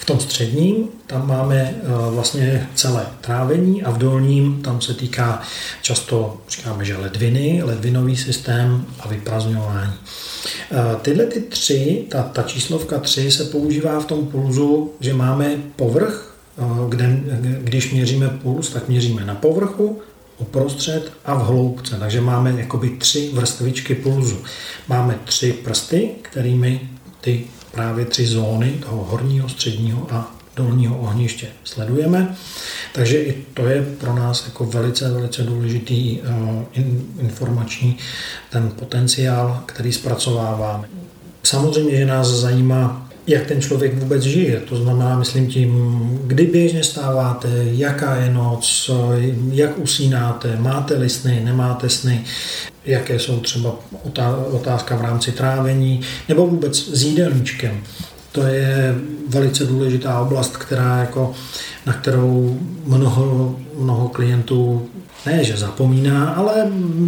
V 0.02 0.06
tom 0.06 0.20
středním 0.20 0.90
tam 1.08 1.28
máme 1.28 1.76
eh, 1.76 1.88
vlastně 2.10 2.68
celé 2.76 3.06
trávení 3.22 3.84
a 3.84 3.92
v 3.92 3.98
dolním 3.98 4.62
tam 4.62 4.82
se 4.82 4.94
týká 4.94 5.42
často, 5.82 6.38
říkáme, 6.50 6.86
že 6.86 6.98
ledviny, 6.98 7.62
ledvinový 7.64 8.18
systém 8.18 8.86
a 9.00 9.08
vyprazňování. 9.08 9.94
Eh, 10.72 10.76
tyhle 11.02 11.26
ty 11.26 11.42
tři, 11.42 12.06
ta, 12.10 12.24
ta 12.24 12.44
číslovka 12.44 13.00
tři 13.00 13.32
se 13.32 13.44
používá 13.44 14.00
v 14.00 14.06
tom 14.06 14.28
pulzu, 14.28 14.92
že 15.00 15.14
máme 15.14 15.58
povrch, 15.76 16.36
eh, 16.58 16.64
kde, 16.90 17.20
když 17.60 17.92
měříme 17.92 18.30
puls, 18.30 18.70
tak 18.70 18.88
měříme 18.88 19.26
na 19.26 19.36
povrchu, 19.36 20.02
uprostřed 20.38 21.12
a 21.26 21.34
v 21.36 21.46
hloubce. 21.46 21.96
Takže 22.00 22.22
máme 22.22 22.54
jakoby 22.58 22.90
tři 22.90 23.30
vrstvičky 23.34 23.96
pulzu. 23.96 24.38
Máme 24.88 25.20
tři 25.26 25.54
prsty, 25.54 26.10
kterými 26.22 26.90
ty 27.22 27.46
právě 27.72 28.06
tři 28.06 28.28
zóny 28.28 28.72
toho 28.72 29.04
horního, 29.04 29.50
středního 29.50 30.08
a 30.12 30.36
dolního 30.56 30.98
ohniště 30.98 31.48
sledujeme. 31.64 32.36
Takže 32.94 33.24
i 33.24 33.46
to 33.54 33.68
je 33.68 33.82
pro 34.00 34.16
nás 34.16 34.46
jako 34.46 34.66
velice, 34.66 35.12
velice 35.12 35.44
důležitý 35.44 36.20
eh, 36.20 36.84
informační 37.20 37.98
ten 38.50 38.72
potenciál, 38.80 39.64
který 39.66 39.92
zpracováváme. 39.94 40.88
Samozřejmě, 41.44 41.98
že 41.98 42.06
nás 42.06 42.28
zajímá 42.28 43.12
jak 43.28 43.48
ten 43.48 43.62
člověk 43.62 43.94
vůbec 43.94 44.24
žije. 44.24 44.60
To 44.60 44.76
znamená, 44.76 45.20
myslím 45.20 45.48
tím, 45.48 45.72
kdy 46.24 46.46
běžně 46.46 46.84
stáváte, 46.84 47.48
jaká 47.64 48.16
je 48.16 48.34
noc, 48.34 48.92
jak 49.52 49.80
usínáte, 49.80 50.56
máte-li 50.56 51.10
sny, 51.10 51.42
nemáte 51.44 51.90
sny, 51.90 52.24
jaké 52.86 53.20
jsou 53.20 53.40
třeba 53.40 53.76
otázka 54.52 54.96
v 54.96 55.02
rámci 55.02 55.32
trávení, 55.32 56.02
nebo 56.30 56.48
vůbec 56.48 56.78
s 56.78 57.04
jídelníčkem. 57.04 57.84
To 58.32 58.44
je 58.44 58.96
velice 59.28 59.66
důležitá 59.66 60.22
oblast, 60.22 60.58
která 60.58 60.98
jako, 60.98 61.34
na 61.86 61.94
kterou 61.94 62.60
mnoho, 62.86 63.56
mnoho 63.78 64.10
klientů 64.10 64.90
ne, 65.26 65.44
že 65.44 65.58
zapomíná, 65.58 66.30
ale 66.30 66.54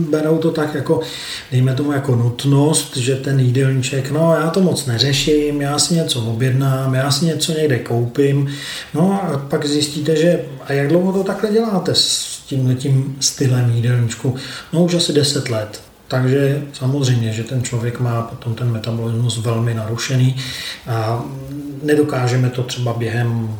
berou 0.09 0.37
to 0.37 0.51
tak 0.51 0.75
jako, 0.75 1.01
dejme 1.51 1.73
tomu 1.73 1.91
jako 1.91 2.15
nutnost, 2.15 2.97
že 2.97 3.15
ten 3.15 3.39
jídelníček, 3.39 4.11
no 4.11 4.35
já 4.41 4.49
to 4.49 4.61
moc 4.61 4.85
neřeším, 4.85 5.61
já 5.61 5.79
si 5.79 5.93
něco 5.93 6.21
objednám, 6.21 6.93
já 6.93 7.11
si 7.11 7.25
něco 7.25 7.53
někde 7.53 7.79
koupím, 7.79 8.47
no 8.93 9.23
a 9.23 9.37
pak 9.37 9.65
zjistíte, 9.65 10.15
že 10.15 10.39
a 10.65 10.73
jak 10.73 10.87
dlouho 10.87 11.13
to 11.13 11.23
takhle 11.23 11.51
děláte 11.51 11.95
s 11.95 12.41
tímhle 12.45 12.75
tím 12.75 13.15
stylem 13.19 13.71
jídelníčku? 13.71 14.35
No 14.73 14.83
už 14.83 14.93
asi 14.93 15.13
10 15.13 15.49
let. 15.49 15.81
Takže 16.07 16.63
samozřejmě, 16.73 17.33
že 17.33 17.43
ten 17.43 17.63
člověk 17.63 17.99
má 17.99 18.21
potom 18.21 18.55
ten 18.55 18.71
metabolismus 18.71 19.37
velmi 19.37 19.73
narušený 19.73 20.35
a 20.87 21.23
nedokážeme 21.83 22.49
to 22.49 22.63
třeba 22.63 22.93
během 22.93 23.57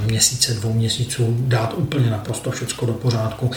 měsíce, 0.00 0.54
dvou 0.54 0.72
měsíců 0.72 1.36
dát 1.38 1.74
úplně 1.76 2.10
naprosto 2.10 2.50
všechno 2.50 2.86
do 2.86 2.92
pořádku. 2.92 3.50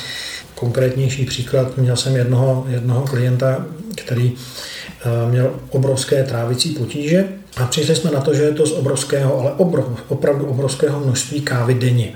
Konkrétnější 0.55 1.25
příklad, 1.25 1.77
měl 1.77 1.95
jsem 1.95 2.15
jednoho, 2.15 2.65
jednoho 2.69 3.07
klienta, 3.07 3.65
který 3.95 4.33
eh, 4.35 5.31
měl 5.31 5.59
obrovské 5.69 6.23
trávicí 6.23 6.69
potíže 6.69 7.27
a 7.57 7.65
přišli 7.65 7.95
jsme 7.95 8.11
na 8.11 8.21
to, 8.21 8.33
že 8.33 8.43
je 8.43 8.51
to 8.51 8.65
z 8.65 8.71
obrovského, 8.71 9.39
ale 9.39 9.51
obrov, 9.51 9.87
opravdu 10.07 10.45
obrovského 10.45 10.99
množství 10.99 11.41
kávy 11.41 11.73
denně. 11.73 12.13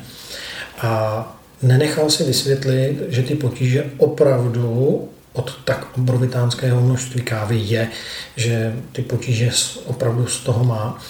A 0.81 1.37
nenechal 1.61 2.09
si 2.09 2.23
vysvětlit, 2.23 3.03
že 3.07 3.23
ty 3.23 3.35
potíže 3.35 3.85
opravdu 3.97 5.01
od 5.33 5.59
tak 5.65 5.87
obrovitánského 5.97 6.81
množství 6.81 7.21
kávy 7.21 7.57
je, 7.57 7.87
že 8.35 8.75
ty 8.91 9.01
potíže 9.01 9.51
opravdu 9.85 10.27
z 10.27 10.39
toho 10.39 10.63
má. 10.63 11.01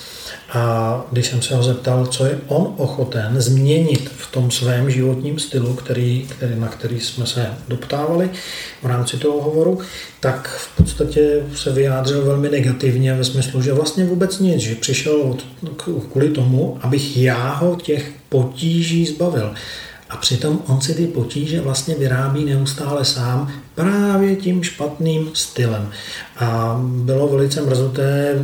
A 0.50 1.06
když 1.12 1.28
jsem 1.28 1.42
se 1.42 1.56
ho 1.56 1.63
zeptal, 1.63 2.06
co 2.06 2.25
je 2.25 2.40
on 2.48 2.74
ochoten 2.78 3.42
změnit 3.42 4.12
v 4.18 4.32
tom 4.32 4.52
svém 4.52 4.92
životním 4.92 5.40
stylu, 5.40 5.74
který, 5.74 6.28
který, 6.30 6.60
na 6.60 6.68
který 6.68 7.00
jsme 7.00 7.25
se 7.25 7.48
doptávali 7.68 8.30
v 8.82 8.86
rámci 8.86 9.18
toho 9.18 9.42
hovoru, 9.42 9.80
tak 10.20 10.48
v 10.48 10.78
podstatě 10.78 11.44
se 11.56 11.72
vyjádřil 11.72 12.25
velmi 12.25 12.50
negativně 12.50 13.13
ve 13.13 13.24
smyslu, 13.24 13.62
že 13.62 13.74
vlastně 13.74 14.06
vůbec 14.06 14.40
nic, 14.40 14.62
že 14.62 14.75
přišel 14.75 15.22
od, 15.22 15.46
kvůli 16.12 16.30
tomu, 16.30 16.78
abych 16.82 17.18
já 17.18 17.54
ho 17.54 17.75
těch 17.75 18.12
potíží 18.30 19.06
zbavil. 19.06 19.54
A 20.13 20.17
přitom 20.17 20.60
on 20.67 20.82
si 20.82 20.96
ty 20.96 21.08
potíže 21.08 21.62
vlastně 21.62 21.96
vyrábí 21.96 22.46
neustále 22.46 23.05
sám 23.05 23.51
právě 23.75 24.36
tím 24.36 24.63
špatným 24.63 25.32
stylem. 25.34 25.91
A 26.39 26.79
bylo 26.84 27.27
velice 27.27 27.62
mrzuté, 27.62 28.36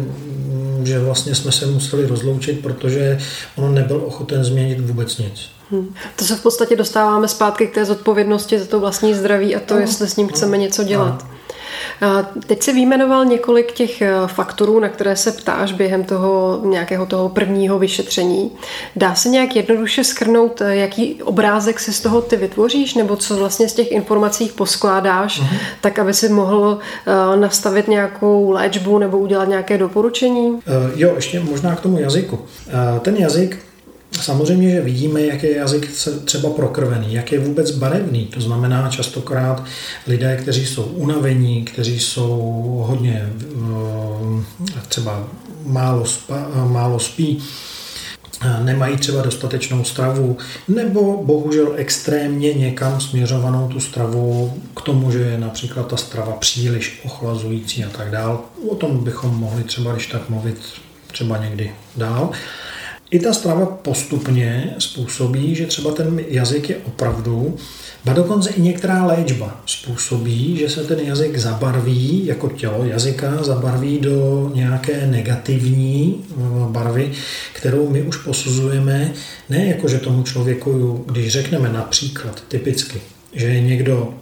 že 0.84 1.00
vlastně 1.00 1.36
jsme 1.36 1.52
se 1.52 1.66
museli 1.66 2.08
rozloučit, 2.08 2.60
protože 2.62 3.20
on 3.56 3.74
nebyl 3.74 4.02
ochoten 4.06 4.44
změnit 4.44 4.80
vůbec 4.80 5.18
nic. 5.18 5.50
Hmm. 5.72 5.94
To 6.16 6.26
se 6.26 6.36
v 6.36 6.42
podstatě 6.42 6.76
dostáváme 6.76 7.28
zpátky 7.28 7.68
k 7.68 7.74
té 7.74 7.86
zodpovědnosti 7.86 8.60
za 8.60 8.66
to 8.66 8.80
vlastní 8.80 9.14
zdraví 9.14 9.56
a 9.56 9.60
to, 9.60 9.74
no, 9.74 9.80
jestli 9.80 10.08
s 10.08 10.16
ním 10.16 10.28
chceme 10.28 10.58
no, 10.58 10.64
něco 10.64 10.84
dělat. 10.84 11.26
No. 11.30 11.39
Teď 12.48 12.64
si 12.64 12.74
vyjmenoval 12.74 13.26
několik 13.26 13.72
těch 13.72 14.02
eh, 14.02 14.14
faktorů, 14.28 14.80
na 14.80 14.90
které 14.90 15.16
se 15.16 15.32
ptáš 15.32 15.72
během 15.72 16.04
toho 16.04 16.62
nějakého 16.66 17.06
toho 17.06 17.30
prvního 17.30 17.80
vyšetření. 17.80 18.52
Dá 18.96 19.16
se 19.16 19.30
nějak 19.30 19.56
jednoduše 19.56 20.04
skrnout, 20.04 20.62
eh, 20.62 20.76
jaký 20.76 21.24
obrázek 21.24 21.80
si 21.80 21.94
z 21.94 22.02
toho 22.02 22.22
ty 22.22 22.38
vytvoříš, 22.38 22.94
nebo 22.94 23.16
co 23.16 23.38
vlastně 23.38 23.70
z 23.70 23.74
těch 23.74 23.92
informací 23.92 24.50
poskládáš, 24.50 25.42
uh-huh. 25.42 25.58
tak 25.82 26.00
aby 26.00 26.14
si 26.14 26.30
mohl 26.30 26.80
eh, 27.08 27.38
nastavit 27.38 27.88
nějakou 27.88 28.52
léčbu 28.52 29.00
nebo 29.00 29.18
udělat 29.18 29.48
nějaké 29.48 29.78
doporučení? 29.78 30.60
Jo, 30.96 31.12
ještě 31.16 31.40
možná 31.40 31.76
k 31.76 31.82
tomu 31.82 32.00
jazyku. 32.00 32.40
Ten 33.02 33.16
jazyk 33.16 33.69
Samozřejmě, 34.22 34.72
že 34.72 34.82
vidíme, 34.82 35.22
jak 35.22 35.44
je 35.44 35.56
jazyk 35.56 35.92
třeba 36.26 36.50
prokrvený, 36.50 37.14
jak 37.14 37.32
je 37.32 37.40
vůbec 37.40 37.72
barevný. 37.72 38.26
To 38.26 38.42
znamená 38.42 38.90
častokrát 38.90 39.64
lidé, 40.08 40.38
kteří 40.38 40.66
jsou 40.66 40.84
unavení, 40.84 41.66
kteří 41.66 42.00
jsou 42.00 42.38
hodně 42.88 43.30
eh, 44.78 44.82
třeba 44.88 45.28
málo, 45.66 46.06
spa, 46.06 46.48
málo 46.68 47.00
spí, 47.00 47.44
eh, 48.42 48.64
nemají 48.64 48.98
třeba 48.98 49.22
dostatečnou 49.22 49.84
stravu, 49.84 50.38
nebo 50.68 51.24
bohužel 51.24 51.74
extrémně 51.76 52.54
někam 52.54 53.02
směřovanou 53.02 53.68
tu 53.68 53.80
stravu 53.80 54.54
k 54.76 54.82
tomu, 54.82 55.12
že 55.12 55.20
je 55.20 55.38
například 55.38 55.88
ta 55.88 55.98
strava 55.98 56.32
příliš 56.32 57.02
ochlazující 57.06 57.84
a 57.84 57.90
tak 57.90 58.12
dál. 58.12 58.42
O 58.70 58.76
tom 58.76 59.04
bychom 59.04 59.36
mohli 59.36 59.64
třeba, 59.64 59.94
když 59.94 60.08
tak 60.08 60.30
mluvit, 60.30 60.58
třeba 61.12 61.38
někdy 61.38 61.72
dál. 61.96 62.32
I 63.12 63.20
ta 63.20 63.34
strava 63.34 63.66
postupně 63.66 64.76
způsobí, 64.80 65.56
že 65.56 65.66
třeba 65.66 65.92
ten 65.92 66.20
jazyk 66.28 66.70
je 66.70 66.78
opravdu, 66.78 67.58
a 68.10 68.14
dokonce 68.14 68.50
i 68.50 68.62
některá 68.62 69.06
léčba 69.06 69.62
způsobí, 69.66 70.58
že 70.58 70.70
se 70.70 70.84
ten 70.84 71.00
jazyk 71.00 71.38
zabarví, 71.38 72.26
jako 72.26 72.50
tělo 72.50 72.86
jazyka 72.86 73.44
zabarví 73.44 74.00
do 74.00 74.52
nějaké 74.54 75.08
negativní 75.08 76.26
eh, 76.32 76.36
barvy, 76.68 77.12
kterou 77.54 77.90
my 77.90 78.02
už 78.02 78.18
posuzujeme, 78.18 79.12
ne 79.50 79.66
jako, 79.66 79.88
že 79.88 79.98
tomu 79.98 80.24
člověku, 80.24 81.04
když 81.08 81.34
řekneme 81.34 81.70
například 81.70 82.44
typicky, 82.48 83.02
že 83.34 83.48
je 83.48 83.62
někdo 83.62 84.14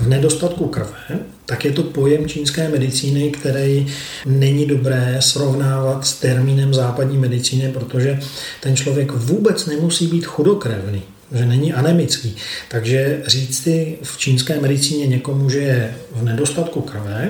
v 0.00 0.08
nedostatku 0.08 0.66
krve, 0.66 1.18
tak 1.46 1.64
je 1.64 1.72
to 1.72 1.82
pojem 1.82 2.28
čínské 2.28 2.68
medicíny, 2.68 3.30
který 3.30 3.86
není 4.26 4.66
dobré 4.66 5.16
srovnávat 5.20 6.06
s 6.06 6.20
termínem 6.20 6.74
západní 6.74 7.18
medicíny, 7.18 7.72
protože 7.72 8.20
ten 8.60 8.76
člověk 8.76 9.12
vůbec 9.12 9.66
nemusí 9.66 10.06
být 10.06 10.26
chudokrevný 10.26 11.02
že 11.32 11.46
není 11.46 11.72
anemický. 11.72 12.36
Takže 12.68 13.22
říct 13.26 13.62
si 13.62 13.98
v 14.02 14.18
čínské 14.18 14.60
medicíně 14.60 15.06
někomu, 15.06 15.50
že 15.50 15.58
je 15.58 15.94
v 16.12 16.24
nedostatku 16.24 16.80
krve, 16.80 17.28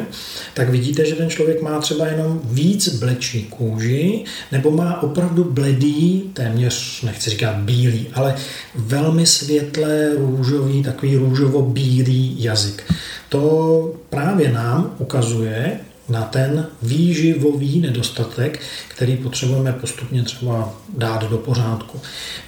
tak 0.54 0.68
vidíte, 0.68 1.06
že 1.06 1.14
ten 1.14 1.30
člověk 1.30 1.62
má 1.62 1.80
třeba 1.80 2.06
jenom 2.06 2.40
víc 2.44 2.88
blečí 2.88 3.42
kůži, 3.42 4.24
nebo 4.52 4.70
má 4.70 5.02
opravdu 5.02 5.44
bledý, 5.44 6.30
téměř, 6.34 7.02
nechci 7.02 7.30
říkat 7.30 7.56
bílý, 7.56 8.06
ale 8.14 8.34
velmi 8.74 9.26
světlé 9.26 10.10
růžový, 10.16 10.82
takový 10.82 11.16
růžovo-bílý 11.16 12.42
jazyk. 12.42 12.82
To 13.28 13.94
právě 14.10 14.52
nám 14.52 14.94
ukazuje, 14.98 15.80
na 16.10 16.22
ten 16.22 16.66
výživový 16.82 17.80
nedostatek, 17.80 18.60
který 18.88 19.16
potřebujeme 19.16 19.72
postupně 19.72 20.22
třeba 20.22 20.74
dát 20.98 21.30
do 21.30 21.38
pořádku. 21.38 22.00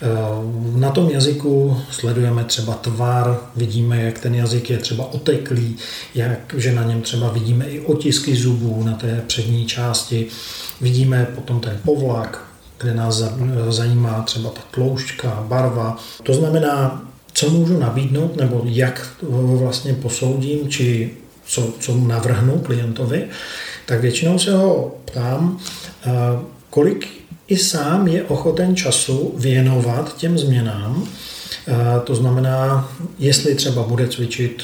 Eh, 0.03 0.07
na 0.79 0.91
tom 0.91 1.11
jazyku 1.11 1.77
sledujeme 1.91 2.45
třeba 2.45 2.75
tvar, 2.75 3.41
vidíme, 3.57 4.03
jak 4.03 4.19
ten 4.19 4.35
jazyk 4.35 4.71
je 4.71 4.79
třeba 4.79 5.13
oteklý, 5.13 5.77
jak, 6.15 6.55
že 6.57 6.75
na 6.75 6.83
něm 6.83 7.03
třeba 7.03 7.31
vidíme 7.31 7.65
i 7.65 7.81
otisky 7.81 8.37
zubů 8.37 8.83
na 8.85 8.93
té 8.93 9.23
přední 9.27 9.67
části, 9.67 10.27
vidíme 10.81 11.27
potom 11.35 11.61
ten 11.61 11.79
povlak, 11.85 12.45
kde 12.81 12.95
nás 12.95 13.23
zajímá 13.69 14.23
třeba 14.23 14.51
ta 14.51 14.61
tloušťka, 14.71 15.45
barva. 15.49 15.97
To 16.23 16.35
znamená, 16.35 17.03
co 17.33 17.51
můžu 17.51 17.79
nabídnout, 17.79 18.37
nebo 18.37 18.63
jak 18.65 19.09
vlastně 19.31 19.95
posoudím, 19.95 20.69
či 20.69 21.11
co, 21.47 21.73
co 21.81 21.97
navrhnu 21.97 22.59
klientovi, 22.59 23.25
tak 23.87 24.01
většinou 24.01 24.39
se 24.39 24.57
ho 24.57 24.95
ptám, 25.05 25.59
eh, 26.07 26.11
kolik 26.71 27.09
i 27.49 27.57
sám 27.57 28.09
je 28.09 28.25
ochoten 28.25 28.77
času 28.77 29.35
věnovat 29.37 30.17
těm 30.17 30.39
změnám. 30.39 31.09
Eh, 31.69 31.75
to 32.05 32.15
znamená, 32.15 32.93
jestli 33.19 33.55
třeba 33.55 33.83
bude 33.83 34.09
cvičit 34.09 34.63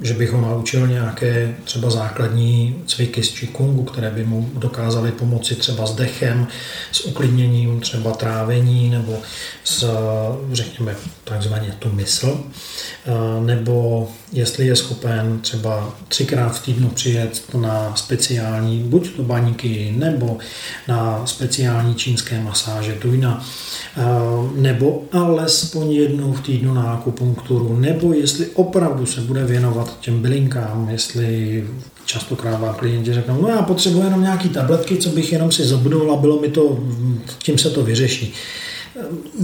že 0.00 0.14
bych 0.14 0.30
ho 0.30 0.40
naučil 0.40 0.86
nějaké 0.86 1.54
třeba 1.64 1.90
základní 1.90 2.82
cviky 2.86 3.22
z 3.22 3.28
Qigongu, 3.28 3.82
které 3.82 4.10
by 4.10 4.24
mu 4.24 4.50
dokázaly 4.54 5.12
pomoci 5.12 5.54
třeba 5.54 5.86
s 5.86 5.94
dechem, 5.94 6.46
s 6.92 7.04
uklidněním 7.04 7.80
třeba 7.80 8.12
trávení 8.12 8.90
nebo 8.90 9.18
s, 9.64 9.86
řekněme, 10.52 10.96
takzvaně 11.24 11.74
tu 11.78 11.92
mysl, 11.92 12.40
nebo 13.40 14.08
jestli 14.32 14.66
je 14.66 14.76
schopen 14.76 15.38
třeba 15.40 15.94
třikrát 16.08 16.56
v 16.56 16.64
týdnu 16.64 16.88
přijet 16.88 17.42
na 17.54 17.96
speciální, 17.96 18.78
buď 18.78 19.16
to 19.16 19.22
baníky, 19.22 19.94
nebo 19.96 20.38
na 20.88 21.26
speciální 21.26 21.94
čínské 21.94 22.40
masáže 22.40 22.92
tujna, 22.92 23.46
nebo 24.54 25.02
alespoň 25.12 25.92
jednou 25.92 26.32
v 26.32 26.40
týdnu 26.40 26.74
na 26.74 26.92
akupunkturu, 26.92 27.76
nebo 27.76 28.12
jestli 28.12 28.46
opravdu 28.46 29.06
se 29.06 29.20
bude 29.20 29.44
věnovat 29.44 29.61
těm 30.00 30.22
bylinkám, 30.22 30.88
jestli 30.90 31.64
častokrát 32.04 32.60
vám 32.60 32.74
klienti 32.74 33.14
řeknou, 33.14 33.42
no 33.42 33.48
já 33.48 33.62
potřebuji 33.62 34.04
jenom 34.04 34.22
nějaký 34.22 34.48
tabletky, 34.48 34.96
co 34.96 35.08
bych 35.08 35.32
jenom 35.32 35.52
si 35.52 35.64
zobnul 35.64 36.12
a 36.12 36.16
bylo 36.16 36.40
mi 36.40 36.48
to, 36.48 36.78
tím 37.38 37.58
se 37.58 37.70
to 37.70 37.84
vyřeší. 37.84 38.32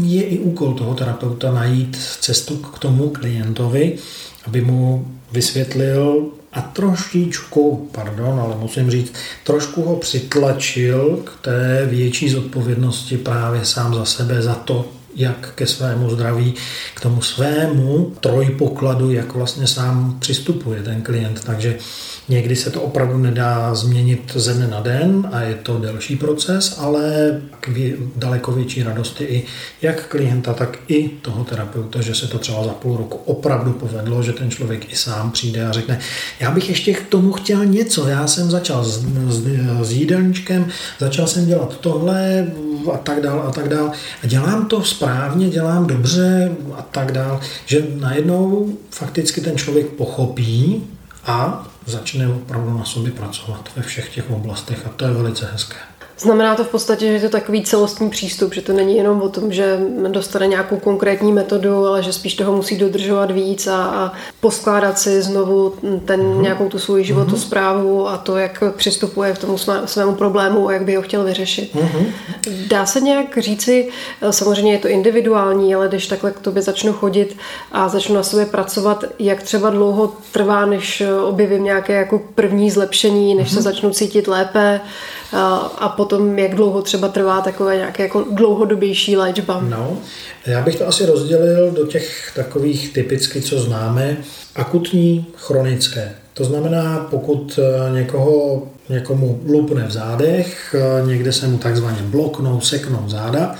Je 0.02 0.22
i 0.22 0.38
úkol 0.38 0.74
toho 0.74 0.94
terapeuta 0.94 1.52
najít 1.52 1.96
cestu 2.20 2.56
k 2.56 2.78
tomu 2.78 3.10
klientovi, 3.10 3.98
aby 4.46 4.60
mu 4.60 5.08
vysvětlil 5.32 6.26
a 6.52 6.60
trošičku, 6.60 7.88
pardon, 7.92 8.40
ale 8.40 8.56
musím 8.58 8.90
říct, 8.90 9.12
trošku 9.44 9.82
ho 9.82 9.96
přitlačil 9.96 11.20
k 11.24 11.44
té 11.44 11.86
větší 11.90 12.28
zodpovědnosti 12.28 13.16
právě 13.16 13.64
sám 13.64 13.94
za 13.94 14.04
sebe, 14.04 14.42
za 14.42 14.54
to, 14.54 14.88
jak 15.18 15.52
ke 15.54 15.66
svému 15.66 16.10
zdraví, 16.10 16.54
k 16.94 17.00
tomu 17.00 17.22
svému 17.22 18.12
trojpokladu, 18.20 19.10
jak 19.10 19.34
vlastně 19.34 19.66
sám 19.66 20.16
přistupuje 20.20 20.82
ten 20.82 21.02
klient. 21.02 21.44
Takže 21.44 21.78
někdy 22.28 22.56
se 22.56 22.70
to 22.70 22.82
opravdu 22.82 23.18
nedá 23.18 23.74
změnit 23.74 24.32
ze 24.34 24.54
dne 24.54 24.66
na 24.66 24.80
den 24.80 25.28
a 25.32 25.40
je 25.40 25.54
to 25.54 25.78
delší 25.78 26.16
proces, 26.16 26.76
ale 26.78 27.02
k 27.60 27.70
daleko 28.16 28.52
větší 28.52 28.82
radosti 28.82 29.24
i 29.24 29.44
jak 29.82 30.06
klienta, 30.06 30.54
tak 30.54 30.78
i 30.88 31.08
toho 31.08 31.44
terapeuta, 31.44 32.00
že 32.00 32.14
se 32.14 32.26
to 32.26 32.38
třeba 32.38 32.64
za 32.64 32.72
půl 32.72 32.96
roku 32.96 33.16
opravdu 33.16 33.72
povedlo, 33.72 34.22
že 34.22 34.32
ten 34.32 34.50
člověk 34.50 34.92
i 34.92 34.96
sám 34.96 35.30
přijde 35.30 35.66
a 35.66 35.72
řekne, 35.72 35.98
já 36.40 36.50
bych 36.50 36.68
ještě 36.68 36.92
k 36.92 37.08
tomu 37.08 37.32
chtěl 37.32 37.64
něco, 37.64 38.08
já 38.08 38.26
jsem 38.26 38.50
začal 38.50 38.84
s, 38.84 39.06
s, 39.28 39.46
s 39.82 39.92
jídelníčkem, 39.92 40.68
začal 40.98 41.26
jsem 41.26 41.46
dělat 41.46 41.76
tohle, 41.80 42.46
a 42.92 42.98
tak 42.98 43.20
dál 43.20 43.44
a 43.48 43.50
tak 43.50 43.68
dál. 43.68 43.92
A 44.22 44.26
dělám 44.26 44.66
to 44.66 44.84
správně, 44.84 45.07
dělám 45.50 45.86
dobře 45.86 46.52
a 46.78 46.82
tak 46.82 47.12
dál, 47.12 47.40
že 47.66 47.86
najednou 47.94 48.72
fakticky 48.90 49.40
ten 49.40 49.58
člověk 49.58 49.86
pochopí 49.86 50.82
a 51.24 51.66
začne 51.86 52.28
opravdu 52.28 52.78
na 52.78 52.84
sobě 52.84 53.12
pracovat 53.12 53.70
ve 53.76 53.82
všech 53.82 54.14
těch 54.14 54.30
oblastech 54.30 54.86
a 54.86 54.88
to 54.88 55.04
je 55.04 55.12
velice 55.12 55.48
hezké. 55.52 55.76
Znamená 56.20 56.54
to 56.54 56.64
v 56.64 56.68
podstatě, 56.68 57.06
že 57.06 57.12
je 57.12 57.20
to 57.20 57.28
takový 57.28 57.62
celostní 57.62 58.10
přístup, 58.10 58.54
že 58.54 58.62
to 58.62 58.72
není 58.72 58.96
jenom 58.96 59.22
o 59.22 59.28
tom, 59.28 59.52
že 59.52 59.80
dostane 60.08 60.46
nějakou 60.46 60.76
konkrétní 60.76 61.32
metodu, 61.32 61.86
ale 61.86 62.02
že 62.02 62.12
spíš 62.12 62.34
toho 62.34 62.56
musí 62.56 62.78
dodržovat 62.78 63.30
víc 63.30 63.66
a, 63.66 63.84
a 63.84 64.12
poskládat 64.40 64.98
si 64.98 65.22
znovu 65.22 65.74
ten 66.04 66.20
mm-hmm. 66.20 66.40
nějakou 66.40 66.68
tu 66.68 66.78
svou 66.78 67.02
životosprávu 67.02 67.98
mhm. 67.98 68.06
a 68.14 68.16
to, 68.16 68.36
jak 68.36 68.62
přistupuje 68.76 69.32
k 69.32 69.38
tomu 69.38 69.58
svému 69.84 70.14
problému 70.14 70.68
a 70.68 70.72
jak 70.72 70.84
by 70.84 70.96
ho 70.96 71.02
chtěl 71.02 71.24
vyřešit. 71.24 71.74
Mm-hmm. 71.74 72.06
Dá 72.68 72.86
se 72.86 73.00
nějak 73.00 73.38
říci, 73.38 73.88
samozřejmě 74.30 74.72
je 74.72 74.78
to 74.78 74.88
individuální, 74.88 75.74
ale 75.74 75.88
když 75.88 76.06
takhle 76.06 76.30
k 76.30 76.40
tobě 76.40 76.62
začnu 76.62 76.92
chodit 76.92 77.36
a 77.72 77.88
začnu 77.88 78.14
na 78.14 78.22
sobě 78.22 78.46
pracovat, 78.46 79.04
jak 79.18 79.42
třeba 79.42 79.70
dlouho 79.70 80.12
trvá, 80.32 80.66
než 80.66 81.02
objevím 81.24 81.64
nějaké 81.64 81.92
jako 81.92 82.20
první 82.34 82.70
zlepšení, 82.70 83.34
než 83.34 83.48
mm-hmm. 83.48 83.50
se 83.50 83.60
mhm. 83.60 83.62
začnu 83.62 83.90
cítit 83.90 84.28
lépe, 84.28 84.80
a 85.78 85.88
potom 85.96 86.38
jak 86.38 86.54
dlouho 86.54 86.82
třeba 86.82 87.08
trvá 87.08 87.40
takové 87.40 87.76
nějaké 87.76 88.02
jako 88.02 88.24
dlouhodobější 88.30 89.16
léčba? 89.16 89.60
No, 89.68 89.98
já 90.46 90.62
bych 90.62 90.76
to 90.76 90.88
asi 90.88 91.06
rozdělil 91.06 91.70
do 91.70 91.86
těch 91.86 92.32
takových 92.34 92.92
typicky, 92.92 93.40
co 93.40 93.60
známe, 93.60 94.16
akutní, 94.56 95.26
chronické. 95.36 96.14
To 96.34 96.44
znamená, 96.44 97.06
pokud 97.10 97.58
e, 97.58 97.94
někoho, 97.94 98.62
někomu 98.88 99.40
lupne 99.46 99.86
v 99.86 99.90
zádech, 99.90 100.74
e, 100.74 101.06
někde 101.06 101.32
se 101.32 101.46
mu 101.46 101.58
takzvaně 101.58 102.02
bloknou, 102.02 102.60
seknou 102.60 103.04
záda, 103.06 103.54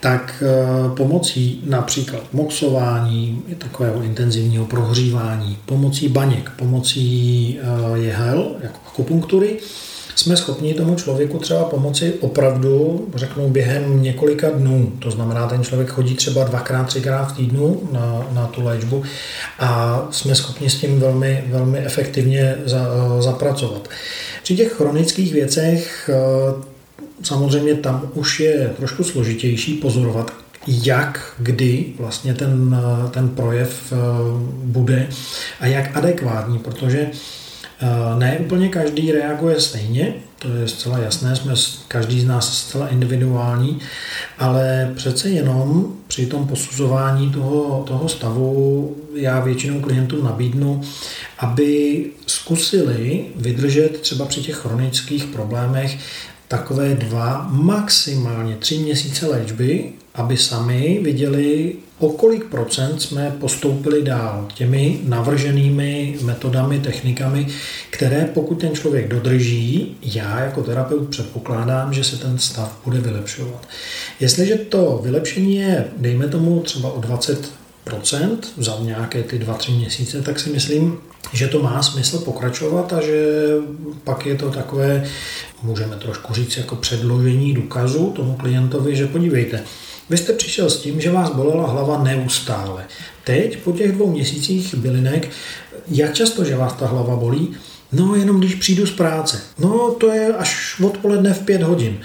tak 0.00 0.42
e, 0.42 0.96
pomocí 0.96 1.62
například 1.66 2.22
moxování, 2.32 3.42
takového 3.58 4.02
intenzivního 4.02 4.64
prohřívání, 4.66 5.58
pomocí 5.66 6.08
baněk, 6.08 6.50
pomocí 6.56 7.58
jehel, 7.94 8.56
jako 8.62 8.78
akupunktury, 8.86 9.58
jsme 10.14 10.36
schopni 10.36 10.74
tomu 10.74 10.94
člověku 10.94 11.38
třeba 11.38 11.64
pomoci 11.64 12.14
opravdu, 12.20 13.08
řeknu, 13.14 13.48
během 13.48 14.02
několika 14.02 14.50
dnů. 14.50 14.92
To 14.98 15.10
znamená, 15.10 15.46
ten 15.46 15.64
člověk 15.64 15.88
chodí 15.88 16.14
třeba 16.14 16.44
dvakrát, 16.44 16.84
třikrát 16.84 17.24
v 17.24 17.36
týdnu 17.36 17.80
na, 17.92 18.26
na 18.32 18.46
tu 18.46 18.64
léčbu 18.64 19.02
a 19.58 20.02
jsme 20.10 20.34
schopni 20.34 20.70
s 20.70 20.80
tím 20.80 21.00
velmi, 21.00 21.44
velmi 21.46 21.78
efektivně 21.78 22.56
za, 22.64 22.86
zapracovat. 23.20 23.88
Při 24.42 24.56
těch 24.56 24.72
chronických 24.72 25.32
věcech 25.32 26.10
eh, 26.12 26.72
samozřejmě 27.22 27.74
tam 27.74 28.10
už 28.14 28.40
je 28.40 28.70
trošku 28.76 29.04
složitější 29.04 29.74
pozorovat, 29.74 30.32
jak, 30.66 31.34
kdy 31.38 31.84
vlastně 31.98 32.34
ten, 32.34 32.76
ten 33.10 33.28
projev 33.28 33.92
eh, 33.92 33.96
bude 34.64 35.08
a 35.60 35.66
jak 35.66 35.96
adekvátní, 35.96 36.58
protože 36.58 37.10
ne 38.18 38.38
úplně 38.38 38.68
každý 38.68 39.12
reaguje 39.12 39.60
stejně, 39.60 40.14
to 40.38 40.48
je 40.48 40.68
zcela 40.68 40.98
jasné, 40.98 41.36
jsme 41.36 41.54
každý 41.88 42.20
z 42.20 42.26
nás 42.26 42.58
zcela 42.58 42.88
individuální, 42.88 43.78
ale 44.38 44.92
přece 44.96 45.28
jenom 45.28 45.92
při 46.06 46.26
tom 46.26 46.46
posuzování 46.46 47.30
toho, 47.30 47.84
toho 47.86 48.08
stavu 48.08 48.96
já 49.14 49.40
většinou 49.40 49.80
klientům 49.80 50.24
nabídnu, 50.24 50.80
aby 51.38 52.04
zkusili 52.26 53.24
vydržet 53.36 54.00
třeba 54.00 54.24
při 54.24 54.40
těch 54.40 54.56
chronických 54.56 55.24
problémech 55.24 55.98
takové 56.48 56.94
dva, 56.94 57.48
maximálně 57.50 58.56
tři 58.56 58.78
měsíce 58.78 59.26
léčby, 59.26 59.92
aby 60.14 60.36
sami 60.36 61.00
viděli, 61.02 61.76
o 61.98 62.08
kolik 62.08 62.44
procent 62.44 63.02
jsme 63.02 63.36
postoupili 63.40 64.02
dál 64.02 64.48
těmi 64.54 65.00
navrženými 65.04 66.18
metodami, 66.22 66.78
technikami, 66.78 67.46
které 67.90 68.30
pokud 68.34 68.54
ten 68.54 68.74
člověk 68.74 69.08
dodrží, 69.08 69.96
já 70.02 70.40
jako 70.40 70.62
terapeut 70.62 71.08
předpokládám, 71.08 71.92
že 71.92 72.04
se 72.04 72.16
ten 72.16 72.38
stav 72.38 72.80
bude 72.84 73.00
vylepšovat. 73.00 73.68
Jestliže 74.20 74.56
to 74.56 75.00
vylepšení 75.02 75.56
je, 75.56 75.84
dejme 75.96 76.28
tomu 76.28 76.60
třeba 76.60 76.92
o 76.92 77.00
20% 77.00 78.38
za 78.56 78.78
nějaké 78.80 79.22
ty 79.22 79.38
2-3 79.38 79.76
měsíce, 79.76 80.22
tak 80.22 80.40
si 80.40 80.50
myslím, 80.50 80.98
že 81.32 81.48
to 81.48 81.62
má 81.62 81.82
smysl 81.82 82.18
pokračovat 82.18 82.92
a 82.92 83.00
že 83.00 83.48
pak 84.04 84.26
je 84.26 84.34
to 84.34 84.50
takové, 84.50 85.04
můžeme 85.62 85.96
trošku 85.96 86.34
říct, 86.34 86.56
jako 86.56 86.76
předložení 86.76 87.54
důkazu 87.54 88.12
tomu 88.16 88.34
klientovi, 88.34 88.96
že 88.96 89.06
podívejte, 89.06 89.64
vy 90.12 90.18
jste 90.18 90.32
přišel 90.32 90.70
s 90.70 90.80
tím, 90.80 91.00
že 91.00 91.10
vás 91.10 91.30
bolela 91.30 91.68
hlava 91.68 92.02
neustále. 92.02 92.84
Teď, 93.24 93.58
po 93.58 93.72
těch 93.72 93.92
dvou 93.92 94.10
měsících 94.10 94.74
bylinek, 94.74 95.30
jak 95.88 96.14
často, 96.14 96.44
že 96.44 96.56
vás 96.56 96.72
ta 96.72 96.86
hlava 96.86 97.16
bolí? 97.16 97.56
No, 97.92 98.14
jenom 98.14 98.38
když 98.38 98.54
přijdu 98.54 98.86
z 98.86 98.90
práce. 98.90 99.40
No, 99.58 99.94
to 100.00 100.12
je 100.12 100.34
až 100.34 100.80
odpoledne 100.80 101.34
v 101.34 101.38
pět 101.38 101.62
hodin. 101.62 101.98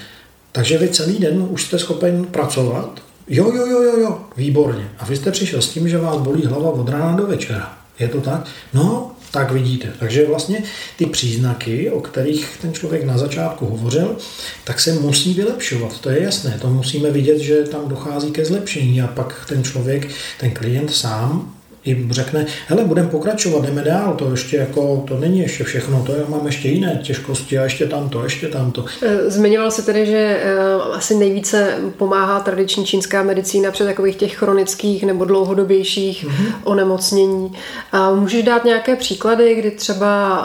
Takže 0.51 0.77
vy 0.77 0.89
celý 0.89 1.19
den 1.19 1.47
už 1.49 1.63
jste 1.63 1.79
schopen 1.79 2.25
pracovat? 2.25 3.01
Jo, 3.27 3.51
jo, 3.55 3.65
jo, 3.65 3.81
jo, 3.81 3.99
jo, 3.99 4.19
výborně. 4.37 4.89
A 4.99 5.05
vy 5.05 5.17
jste 5.17 5.31
přišel 5.31 5.61
s 5.61 5.69
tím, 5.69 5.89
že 5.89 5.97
vás 5.97 6.17
bolí 6.17 6.45
hlava 6.45 6.69
od 6.69 6.89
rána 6.89 7.17
do 7.17 7.27
večera. 7.27 7.77
Je 7.99 8.07
to 8.07 8.21
tak? 8.21 8.45
No, 8.73 9.06
tak 9.31 9.51
vidíte. 9.51 9.93
Takže 9.99 10.27
vlastně 10.27 10.63
ty 10.97 11.05
příznaky, 11.05 11.89
o 11.89 12.01
kterých 12.01 12.57
ten 12.61 12.73
člověk 12.73 13.03
na 13.03 13.17
začátku 13.17 13.65
hovořil, 13.65 14.17
tak 14.63 14.79
se 14.79 14.93
musí 14.93 15.33
vylepšovat. 15.33 15.99
To 16.01 16.09
je 16.09 16.23
jasné. 16.23 16.57
To 16.61 16.69
musíme 16.69 17.11
vidět, 17.11 17.39
že 17.39 17.63
tam 17.63 17.89
dochází 17.89 18.31
ke 18.31 18.45
zlepšení 18.45 19.01
a 19.01 19.07
pak 19.07 19.45
ten 19.49 19.63
člověk, 19.63 20.07
ten 20.39 20.51
klient 20.51 20.93
sám 20.93 21.56
i 21.87 22.07
řekne, 22.09 22.45
hele, 22.67 22.83
budeme 22.83 23.09
pokračovat, 23.09 23.65
jdeme 23.65 23.81
dál, 23.81 24.13
to 24.13 24.31
ještě 24.31 24.57
jako, 24.57 25.03
to 25.07 25.19
není 25.19 25.39
ještě 25.39 25.63
všechno, 25.63 26.03
to 26.05 26.11
je, 26.11 26.25
mám 26.29 26.45
ještě 26.45 26.69
jiné 26.69 26.99
těžkosti 27.03 27.59
a 27.59 27.63
ještě 27.63 27.85
tamto, 27.85 28.23
ještě 28.23 28.47
tamto. 28.47 28.85
Eh, 29.03 29.29
zmiňoval 29.29 29.71
se 29.71 29.81
tedy, 29.81 30.05
že 30.05 30.39
eh, 30.43 30.57
asi 30.93 31.15
nejvíce 31.15 31.77
pomáhá 31.97 32.39
tradiční 32.39 32.85
čínská 32.85 33.23
medicína 33.23 33.71
při 33.71 33.83
takových 33.83 34.15
těch 34.15 34.35
chronických 34.35 35.03
nebo 35.03 35.25
dlouhodobějších 35.25 36.25
mm-hmm. 36.25 36.53
onemocnění. 36.63 37.51
A 37.91 38.13
můžeš 38.13 38.43
dát 38.43 38.65
nějaké 38.65 38.95
příklady, 38.95 39.55
kdy 39.55 39.71
třeba 39.71 40.43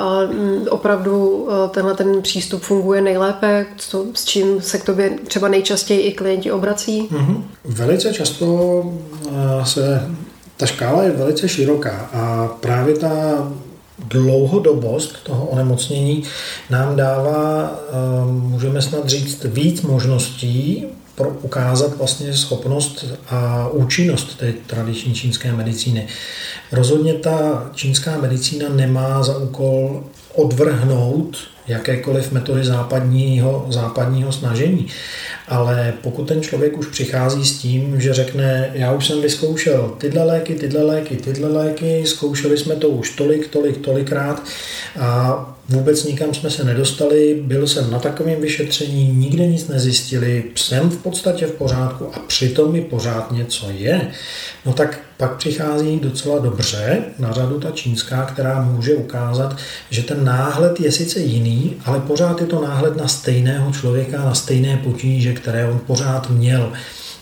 eh, 0.66 0.70
opravdu 0.70 1.48
tenhle 1.70 1.94
ten 1.94 2.22
přístup 2.22 2.62
funguje 2.62 3.00
nejlépe, 3.00 3.66
co, 3.76 4.06
s 4.14 4.24
čím 4.24 4.62
se 4.62 4.78
k 4.78 4.84
tobě 4.84 5.10
třeba 5.28 5.48
nejčastěji 5.48 6.00
i 6.00 6.12
klienti 6.12 6.52
obrací? 6.52 7.08
Mm-hmm. 7.12 7.42
Velice 7.64 8.12
často 8.12 8.84
se 9.64 10.10
ta 10.62 10.66
škála 10.66 11.02
je 11.02 11.10
velice 11.10 11.48
široká 11.48 12.10
a 12.12 12.48
právě 12.60 12.94
ta 12.94 13.48
dlouhodobost 14.08 15.22
toho 15.22 15.46
onemocnění 15.46 16.22
nám 16.70 16.96
dává, 16.96 17.78
ehm, 17.92 18.40
můžeme 18.40 18.82
snad 18.82 19.08
říct, 19.08 19.44
víc 19.44 19.82
možností 19.82 20.86
pro 21.14 21.28
ukázat 21.28 21.96
vlastně 21.96 22.34
schopnost 22.34 23.04
a 23.28 23.68
účinnost 23.72 24.38
té 24.38 24.52
tradiční 24.66 25.14
čínské 25.14 25.52
medicíny. 25.52 26.06
Rozhodně 26.72 27.14
ta 27.14 27.70
čínská 27.74 28.18
medicína 28.18 28.68
nemá 28.68 29.22
za 29.22 29.38
úkol 29.38 30.04
odvrhnout 30.34 31.36
jakékoliv 31.68 32.32
metody 32.32 32.64
západního, 32.64 33.66
západního 33.68 34.32
snažení. 34.32 34.86
Ale 35.48 35.94
pokud 36.02 36.28
ten 36.28 36.42
člověk 36.42 36.78
už 36.78 36.86
přichází 36.86 37.44
s 37.44 37.58
tím, 37.58 38.00
že 38.00 38.14
řekne, 38.14 38.70
já 38.74 38.92
už 38.92 39.06
jsem 39.06 39.20
vyzkoušel 39.20 39.94
tyhle 39.98 40.24
léky, 40.24 40.54
tyhle 40.54 40.82
léky, 40.82 41.16
tyhle 41.16 41.48
léky, 41.48 42.02
zkoušeli 42.06 42.58
jsme 42.58 42.76
to 42.76 42.88
už 42.88 43.10
tolik, 43.10 43.48
tolik, 43.48 43.78
tolikrát 43.78 44.42
a 44.98 45.48
vůbec 45.68 46.04
nikam 46.04 46.34
jsme 46.34 46.50
se 46.50 46.64
nedostali, 46.64 47.42
byl 47.42 47.66
jsem 47.66 47.90
na 47.90 47.98
takovém 47.98 48.40
vyšetření, 48.40 49.08
nikde 49.08 49.46
nic 49.46 49.68
nezjistili, 49.68 50.44
jsem 50.54 50.90
v 50.90 50.96
podstatě 50.96 51.46
v 51.46 51.52
pořádku 51.52 52.06
a 52.14 52.18
přitom 52.18 52.72
mi 52.72 52.80
pořád 52.80 53.32
něco 53.32 53.70
je, 53.70 54.08
no 54.66 54.72
tak 54.72 55.00
pak 55.16 55.36
přichází 55.36 56.00
docela 56.00 56.38
dobře 56.38 57.02
na 57.18 57.32
řadu 57.32 57.60
ta 57.60 57.70
čínská, 57.70 58.24
která 58.24 58.62
může 58.62 58.94
ukázat, 58.94 59.56
že 59.90 60.02
ten 60.02 60.24
náhled 60.24 60.80
je 60.80 60.92
sice 60.92 61.20
jiný, 61.20 61.61
ale 61.84 62.00
pořád 62.00 62.40
je 62.40 62.46
to 62.46 62.62
náhled 62.62 62.96
na 62.96 63.08
stejného 63.08 63.72
člověka, 63.72 64.24
na 64.24 64.34
stejné 64.34 64.76
potíže, 64.76 65.32
které 65.32 65.68
on 65.68 65.80
pořád 65.86 66.30
měl. 66.30 66.72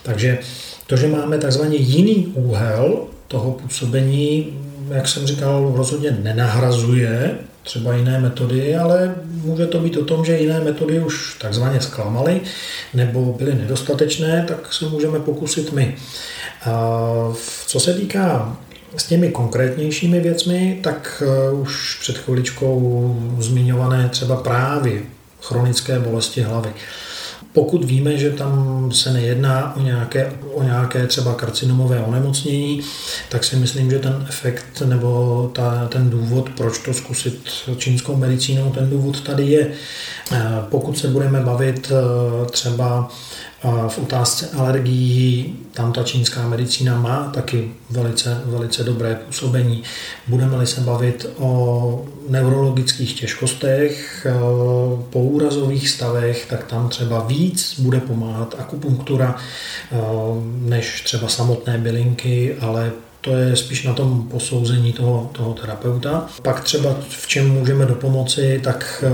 Takže 0.03 0.39
to, 0.87 0.97
že 0.97 1.07
máme 1.07 1.37
takzvaně 1.37 1.77
jiný 1.77 2.27
úhel 2.35 3.07
toho 3.27 3.51
působení, 3.51 4.47
jak 4.89 5.07
jsem 5.07 5.27
říkal, 5.27 5.73
rozhodně 5.75 6.17
nenahrazuje 6.21 7.37
třeba 7.63 7.95
jiné 7.95 8.19
metody, 8.19 8.75
ale 8.75 9.15
může 9.31 9.65
to 9.65 9.79
být 9.79 9.97
o 9.97 10.05
tom, 10.05 10.25
že 10.25 10.37
jiné 10.37 10.59
metody 10.59 10.99
už 10.99 11.37
takzvaně 11.41 11.81
zklamaly 11.81 12.41
nebo 12.93 13.35
byly 13.37 13.55
nedostatečné, 13.55 14.45
tak 14.47 14.73
se 14.73 14.85
můžeme 14.85 15.19
pokusit 15.19 15.73
my. 15.73 15.95
Co 17.65 17.79
se 17.79 17.93
týká 17.93 18.57
s 18.97 19.07
těmi 19.07 19.31
konkrétnějšími 19.31 20.19
věcmi, 20.19 20.79
tak 20.83 21.23
eh, 21.25 21.51
už 21.51 21.97
před 22.01 22.17
chviličkou 22.17 23.15
zmiňované 23.39 24.09
třeba 24.09 24.35
právě 24.35 25.01
chronické 25.41 25.99
bolesti 25.99 26.41
hlavy. 26.41 26.69
Pokud 27.53 27.83
víme, 27.83 28.17
že 28.17 28.29
tam 28.29 28.89
se 28.91 29.13
nejedná 29.13 29.75
o 29.75 29.81
nějaké, 29.81 30.33
o 30.53 30.63
nějaké 30.63 31.07
třeba 31.07 31.33
karcinomové 31.33 31.99
onemocnění, 31.99 32.81
tak 33.29 33.43
si 33.43 33.55
myslím, 33.55 33.91
že 33.91 33.99
ten 33.99 34.25
efekt 34.29 34.81
nebo 34.85 35.51
ta, 35.55 35.87
ten 35.87 36.09
důvod, 36.09 36.49
proč 36.57 36.79
to 36.79 36.93
zkusit 36.93 37.49
čínskou 37.77 38.15
medicínou, 38.15 38.69
ten 38.69 38.89
důvod 38.89 39.21
tady 39.21 39.45
je. 39.45 39.71
Eh, 40.31 40.39
pokud 40.69 40.97
se 40.97 41.07
budeme 41.07 41.39
bavit 41.39 41.91
eh, 41.91 42.49
třeba 42.49 43.09
v 43.87 43.97
otázce 43.97 44.49
alergií 44.57 45.55
tam 45.73 45.93
ta 45.93 46.03
čínská 46.03 46.47
medicína 46.47 46.99
má 46.99 47.31
taky 47.33 47.71
velice, 47.89 48.41
velice 48.45 48.83
dobré 48.83 49.15
působení. 49.15 49.83
Budeme-li 50.27 50.67
se 50.67 50.81
bavit 50.81 51.25
o 51.37 52.05
neurologických 52.29 53.19
těžkostech, 53.19 54.25
e, 54.25 54.33
po 55.09 55.19
úrazových 55.19 55.89
stavech, 55.89 56.45
tak 56.49 56.63
tam 56.63 56.89
třeba 56.89 57.19
víc 57.19 57.79
bude 57.79 57.99
pomáhat 57.99 58.55
akupunktura 58.59 59.35
e, 59.35 59.97
než 60.69 61.01
třeba 61.01 61.27
samotné 61.27 61.77
bylinky, 61.77 62.55
ale 62.59 62.91
to 63.21 63.35
je 63.35 63.55
spíš 63.55 63.83
na 63.83 63.93
tom 63.93 64.27
posouzení 64.27 64.93
toho, 64.93 65.29
toho 65.33 65.53
terapeuta. 65.53 66.27
Pak 66.41 66.63
třeba 66.63 66.95
v 67.09 67.27
čem 67.27 67.49
můžeme 67.49 67.85
dopomoci, 67.85 68.61
tak 68.63 69.03
e, 69.07 69.11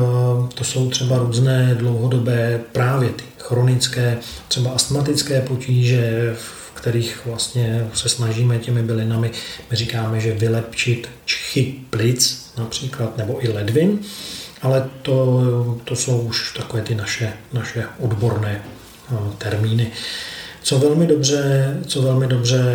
to 0.54 0.64
jsou 0.64 0.90
třeba 0.90 1.18
různé 1.18 1.76
dlouhodobé 1.76 2.60
právě 2.72 3.10
ty 3.10 3.24
chronické, 3.38 4.18
třeba 4.48 4.72
astmatické 4.72 5.42
potíže, 5.42 6.36
v 6.38 6.72
kterých 6.74 7.26
vlastně 7.26 7.88
se 7.94 8.10
snažíme 8.10 8.60
těmi 8.60 8.84
bylinami, 8.84 9.32
my 9.72 9.78
říkáme, 9.78 10.20
že 10.20 10.34
vylepčit 10.34 11.10
čchy 11.26 11.76
plic 11.90 12.52
například, 12.58 13.18
nebo 13.18 13.46
i 13.46 13.50
ledvin, 13.50 14.00
ale 14.62 14.90
to, 15.02 15.78
to 15.84 15.96
jsou 15.96 16.20
už 16.20 16.54
takové 16.54 16.82
ty 16.82 16.96
naše, 16.96 17.34
naše 17.54 17.86
odborné 18.00 18.62
no, 19.12 19.34
termíny. 19.38 19.92
Co 20.68 20.80
velmi 20.80 21.08
dobře, 21.08 21.78
co 21.88 22.02
velmi 22.02 22.28
dobře 22.28 22.66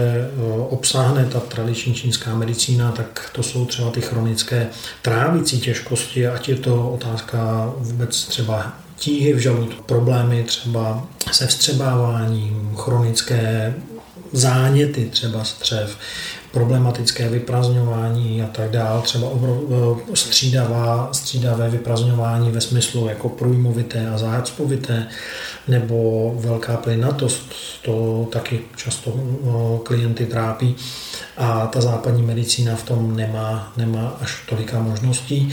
obsáhne 0.69 1.25
ta 1.25 1.41
tradiční 1.41 1.95
čínská 1.95 2.35
medicína, 2.35 2.93
tak 2.93 3.31
to 3.33 3.43
jsou 3.43 3.67
třeba 3.67 3.91
ty 3.91 4.01
chronické 4.01 4.69
trávicí 5.03 5.61
těžkosti, 5.61 6.29
ať 6.29 6.49
je 6.49 6.57
to 6.57 6.91
otázka 6.91 7.73
vůbec 7.77 8.25
třeba 8.25 8.73
tíhy 8.97 9.33
v 9.33 9.39
žaludku, 9.39 9.83
problémy 9.83 10.45
třeba 10.45 11.09
se 11.33 11.47
vstřebáváním, 11.47 12.73
chronické 12.77 13.75
záněty 14.33 15.09
třeba 15.11 15.45
střev, 15.45 15.97
problematické 16.53 17.29
vyprazňování 17.29 18.43
a 18.43 18.47
tak 18.47 18.71
dále, 18.71 19.03
třeba 19.03 19.29
střídavá, 20.15 21.09
střídavé 21.13 21.71
vyprazňování 21.71 22.51
ve 22.51 22.61
smyslu 22.61 23.09
jako 23.09 23.29
průjmovité 23.29 24.11
a 24.11 24.19
zácpovité, 24.19 25.07
nebo 25.69 26.35
velká 26.39 26.77
plynatost, 26.77 27.53
to 27.83 28.27
taky 28.33 28.61
často 28.77 29.15
klienty 29.83 30.27
trápí. 30.27 30.77
A 31.37 31.67
ta 31.67 31.81
západní 31.81 32.23
medicína 32.23 32.77
v 32.77 32.83
tom 32.83 33.17
nemá, 33.17 33.73
nemá 33.77 34.17
až 34.21 34.43
tolika 34.49 34.83
možností. 34.83 35.53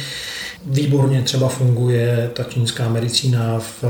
Výborně 0.65 1.21
třeba 1.21 1.47
funguje 1.47 2.31
ta 2.33 2.43
čínská 2.43 2.89
medicína 2.89 3.59
v, 3.59 3.83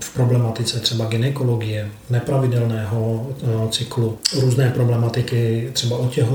v 0.00 0.14
problematice 0.14 0.80
třeba 0.80 1.04
ginekologie, 1.04 1.88
nepravidelného 2.10 3.26
eh, 3.30 3.68
cyklu, 3.70 4.18
různé 4.40 4.70
problematiky 4.70 5.70
třeba 5.72 5.96
otěhotnění 5.96 6.25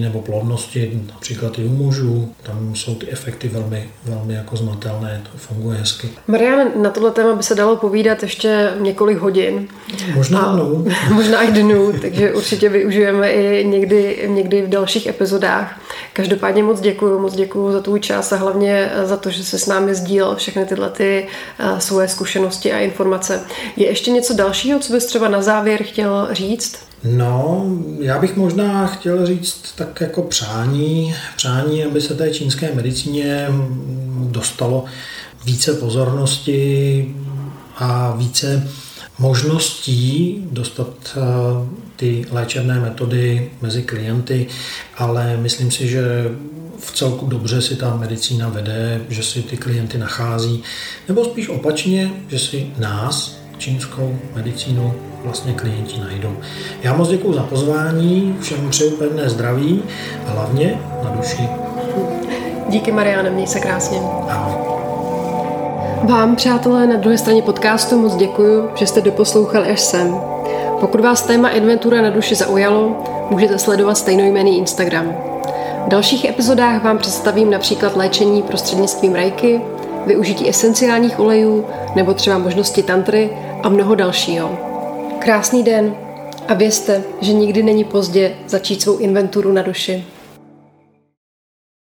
nebo 0.00 0.22
plodnosti, 0.22 1.00
například 1.12 1.58
i 1.58 1.64
u 1.64 1.68
mužů. 1.68 2.34
Tam 2.42 2.74
jsou 2.74 2.94
ty 2.94 3.10
efekty 3.10 3.48
velmi, 3.48 3.88
velmi 4.04 4.34
jako 4.34 4.56
znatelné, 4.56 5.22
to 5.32 5.38
funguje 5.38 5.78
hezky. 5.78 6.08
Marian, 6.26 6.68
na 6.82 6.90
tohle 6.90 7.10
téma 7.10 7.34
by 7.34 7.42
se 7.42 7.54
dalo 7.54 7.76
povídat 7.76 8.22
ještě 8.22 8.72
několik 8.80 9.18
hodin. 9.18 9.68
Možná 10.14 10.52
dnů. 10.52 10.86
Možná 11.12 11.42
i 11.42 11.52
dnů, 11.52 11.92
takže 12.00 12.32
určitě 12.32 12.68
využijeme 12.68 13.30
i 13.30 13.64
někdy, 13.64 14.24
někdy 14.26 14.62
v 14.62 14.68
dalších 14.68 15.06
epizodách. 15.06 15.80
Každopádně 16.12 16.62
moc 16.62 16.80
děkuji, 16.80 17.18
moc 17.18 17.34
děkuji 17.34 17.72
za 17.72 17.80
tvůj 17.80 18.00
čas 18.00 18.32
a 18.32 18.36
hlavně 18.36 18.90
za 19.04 19.16
to, 19.16 19.30
že 19.30 19.44
se 19.44 19.58
s 19.58 19.66
námi 19.66 19.94
sdílel 19.94 20.36
všechny 20.36 20.64
tyhle 20.66 20.90
ty 20.90 21.28
uh, 21.60 21.78
svoje 21.78 22.08
zkušenosti 22.08 22.72
a 22.72 22.78
informace. 22.78 23.40
Je 23.76 23.86
ještě 23.86 24.10
něco 24.10 24.34
dalšího, 24.34 24.78
co 24.78 24.92
bys 24.92 25.06
třeba 25.06 25.28
na 25.28 25.42
závěr 25.42 25.82
chtěl 25.82 26.28
říct? 26.32 26.91
No, 27.04 27.66
já 28.00 28.18
bych 28.18 28.36
možná 28.36 28.86
chtěl 28.86 29.26
říct 29.26 29.72
tak 29.74 30.00
jako 30.00 30.22
přání, 30.22 31.14
přání, 31.36 31.84
aby 31.84 32.00
se 32.00 32.14
té 32.14 32.30
čínské 32.30 32.74
medicíně 32.74 33.48
dostalo 34.30 34.84
více 35.44 35.74
pozornosti 35.74 37.14
a 37.76 38.16
více 38.16 38.68
možností 39.18 40.44
dostat 40.50 40.88
eh, 41.16 41.20
ty 41.96 42.26
léčebné 42.30 42.80
metody 42.80 43.50
mezi 43.62 43.82
klienty, 43.82 44.46
ale 44.96 45.36
myslím 45.36 45.70
si, 45.70 45.88
že 45.88 46.30
v 46.78 46.94
celku 46.94 47.26
dobře 47.26 47.62
si 47.62 47.76
ta 47.76 47.96
medicína 47.96 48.48
vede, 48.48 49.00
že 49.08 49.22
si 49.22 49.42
ty 49.42 49.56
klienty 49.56 49.98
nachází, 49.98 50.62
nebo 51.08 51.24
spíš 51.24 51.48
opačně, 51.48 52.12
že 52.28 52.38
si 52.38 52.66
nás, 52.78 53.38
čínskou 53.58 54.18
medicínu, 54.34 54.94
vlastně 55.24 55.52
klienti 55.52 56.00
najdou. 56.00 56.36
Já 56.82 56.94
moc 56.96 57.08
děkuji 57.08 57.32
za 57.32 57.42
pozvání, 57.42 58.36
všem 58.40 58.70
přeju 58.70 58.90
pevné 58.90 59.28
zdraví 59.28 59.82
a 60.26 60.30
hlavně 60.30 60.80
na 61.04 61.10
duši. 61.10 61.48
Díky 62.68 62.92
Mariane, 62.92 63.30
měj 63.30 63.46
se 63.46 63.60
krásně. 63.60 63.98
Ahoj. 64.28 64.72
Vám, 66.02 66.36
přátelé, 66.36 66.86
na 66.86 66.96
druhé 66.96 67.18
straně 67.18 67.42
podcastu 67.42 67.98
moc 67.98 68.16
děkuji, 68.16 68.70
že 68.74 68.86
jste 68.86 69.00
doposlouchali 69.00 69.70
až 69.70 69.80
sem. 69.80 70.16
Pokud 70.80 71.00
vás 71.00 71.22
téma 71.22 71.48
Inventura 71.48 72.02
na 72.02 72.10
duši 72.10 72.34
zaujalo, 72.34 72.96
můžete 73.30 73.58
sledovat 73.58 73.94
stejnojmený 73.94 74.58
Instagram. 74.58 75.14
V 75.86 75.88
dalších 75.88 76.24
epizodách 76.24 76.84
vám 76.84 76.98
představím 76.98 77.50
například 77.50 77.96
léčení 77.96 78.42
prostřednictvím 78.42 79.14
rajky, 79.14 79.60
využití 80.06 80.48
esenciálních 80.48 81.20
olejů 81.20 81.64
nebo 81.94 82.14
třeba 82.14 82.38
možnosti 82.38 82.82
tantry 82.82 83.30
a 83.62 83.68
mnoho 83.68 83.94
dalšího. 83.94 84.71
Krásný 85.24 85.62
den 85.62 85.96
a 86.48 86.54
vězte, 86.54 87.02
že 87.20 87.32
nikdy 87.32 87.62
není 87.62 87.84
pozdě 87.84 88.34
začít 88.46 88.82
svou 88.82 88.98
inventuru 88.98 89.52
na 89.52 89.62
duši. 89.62 90.04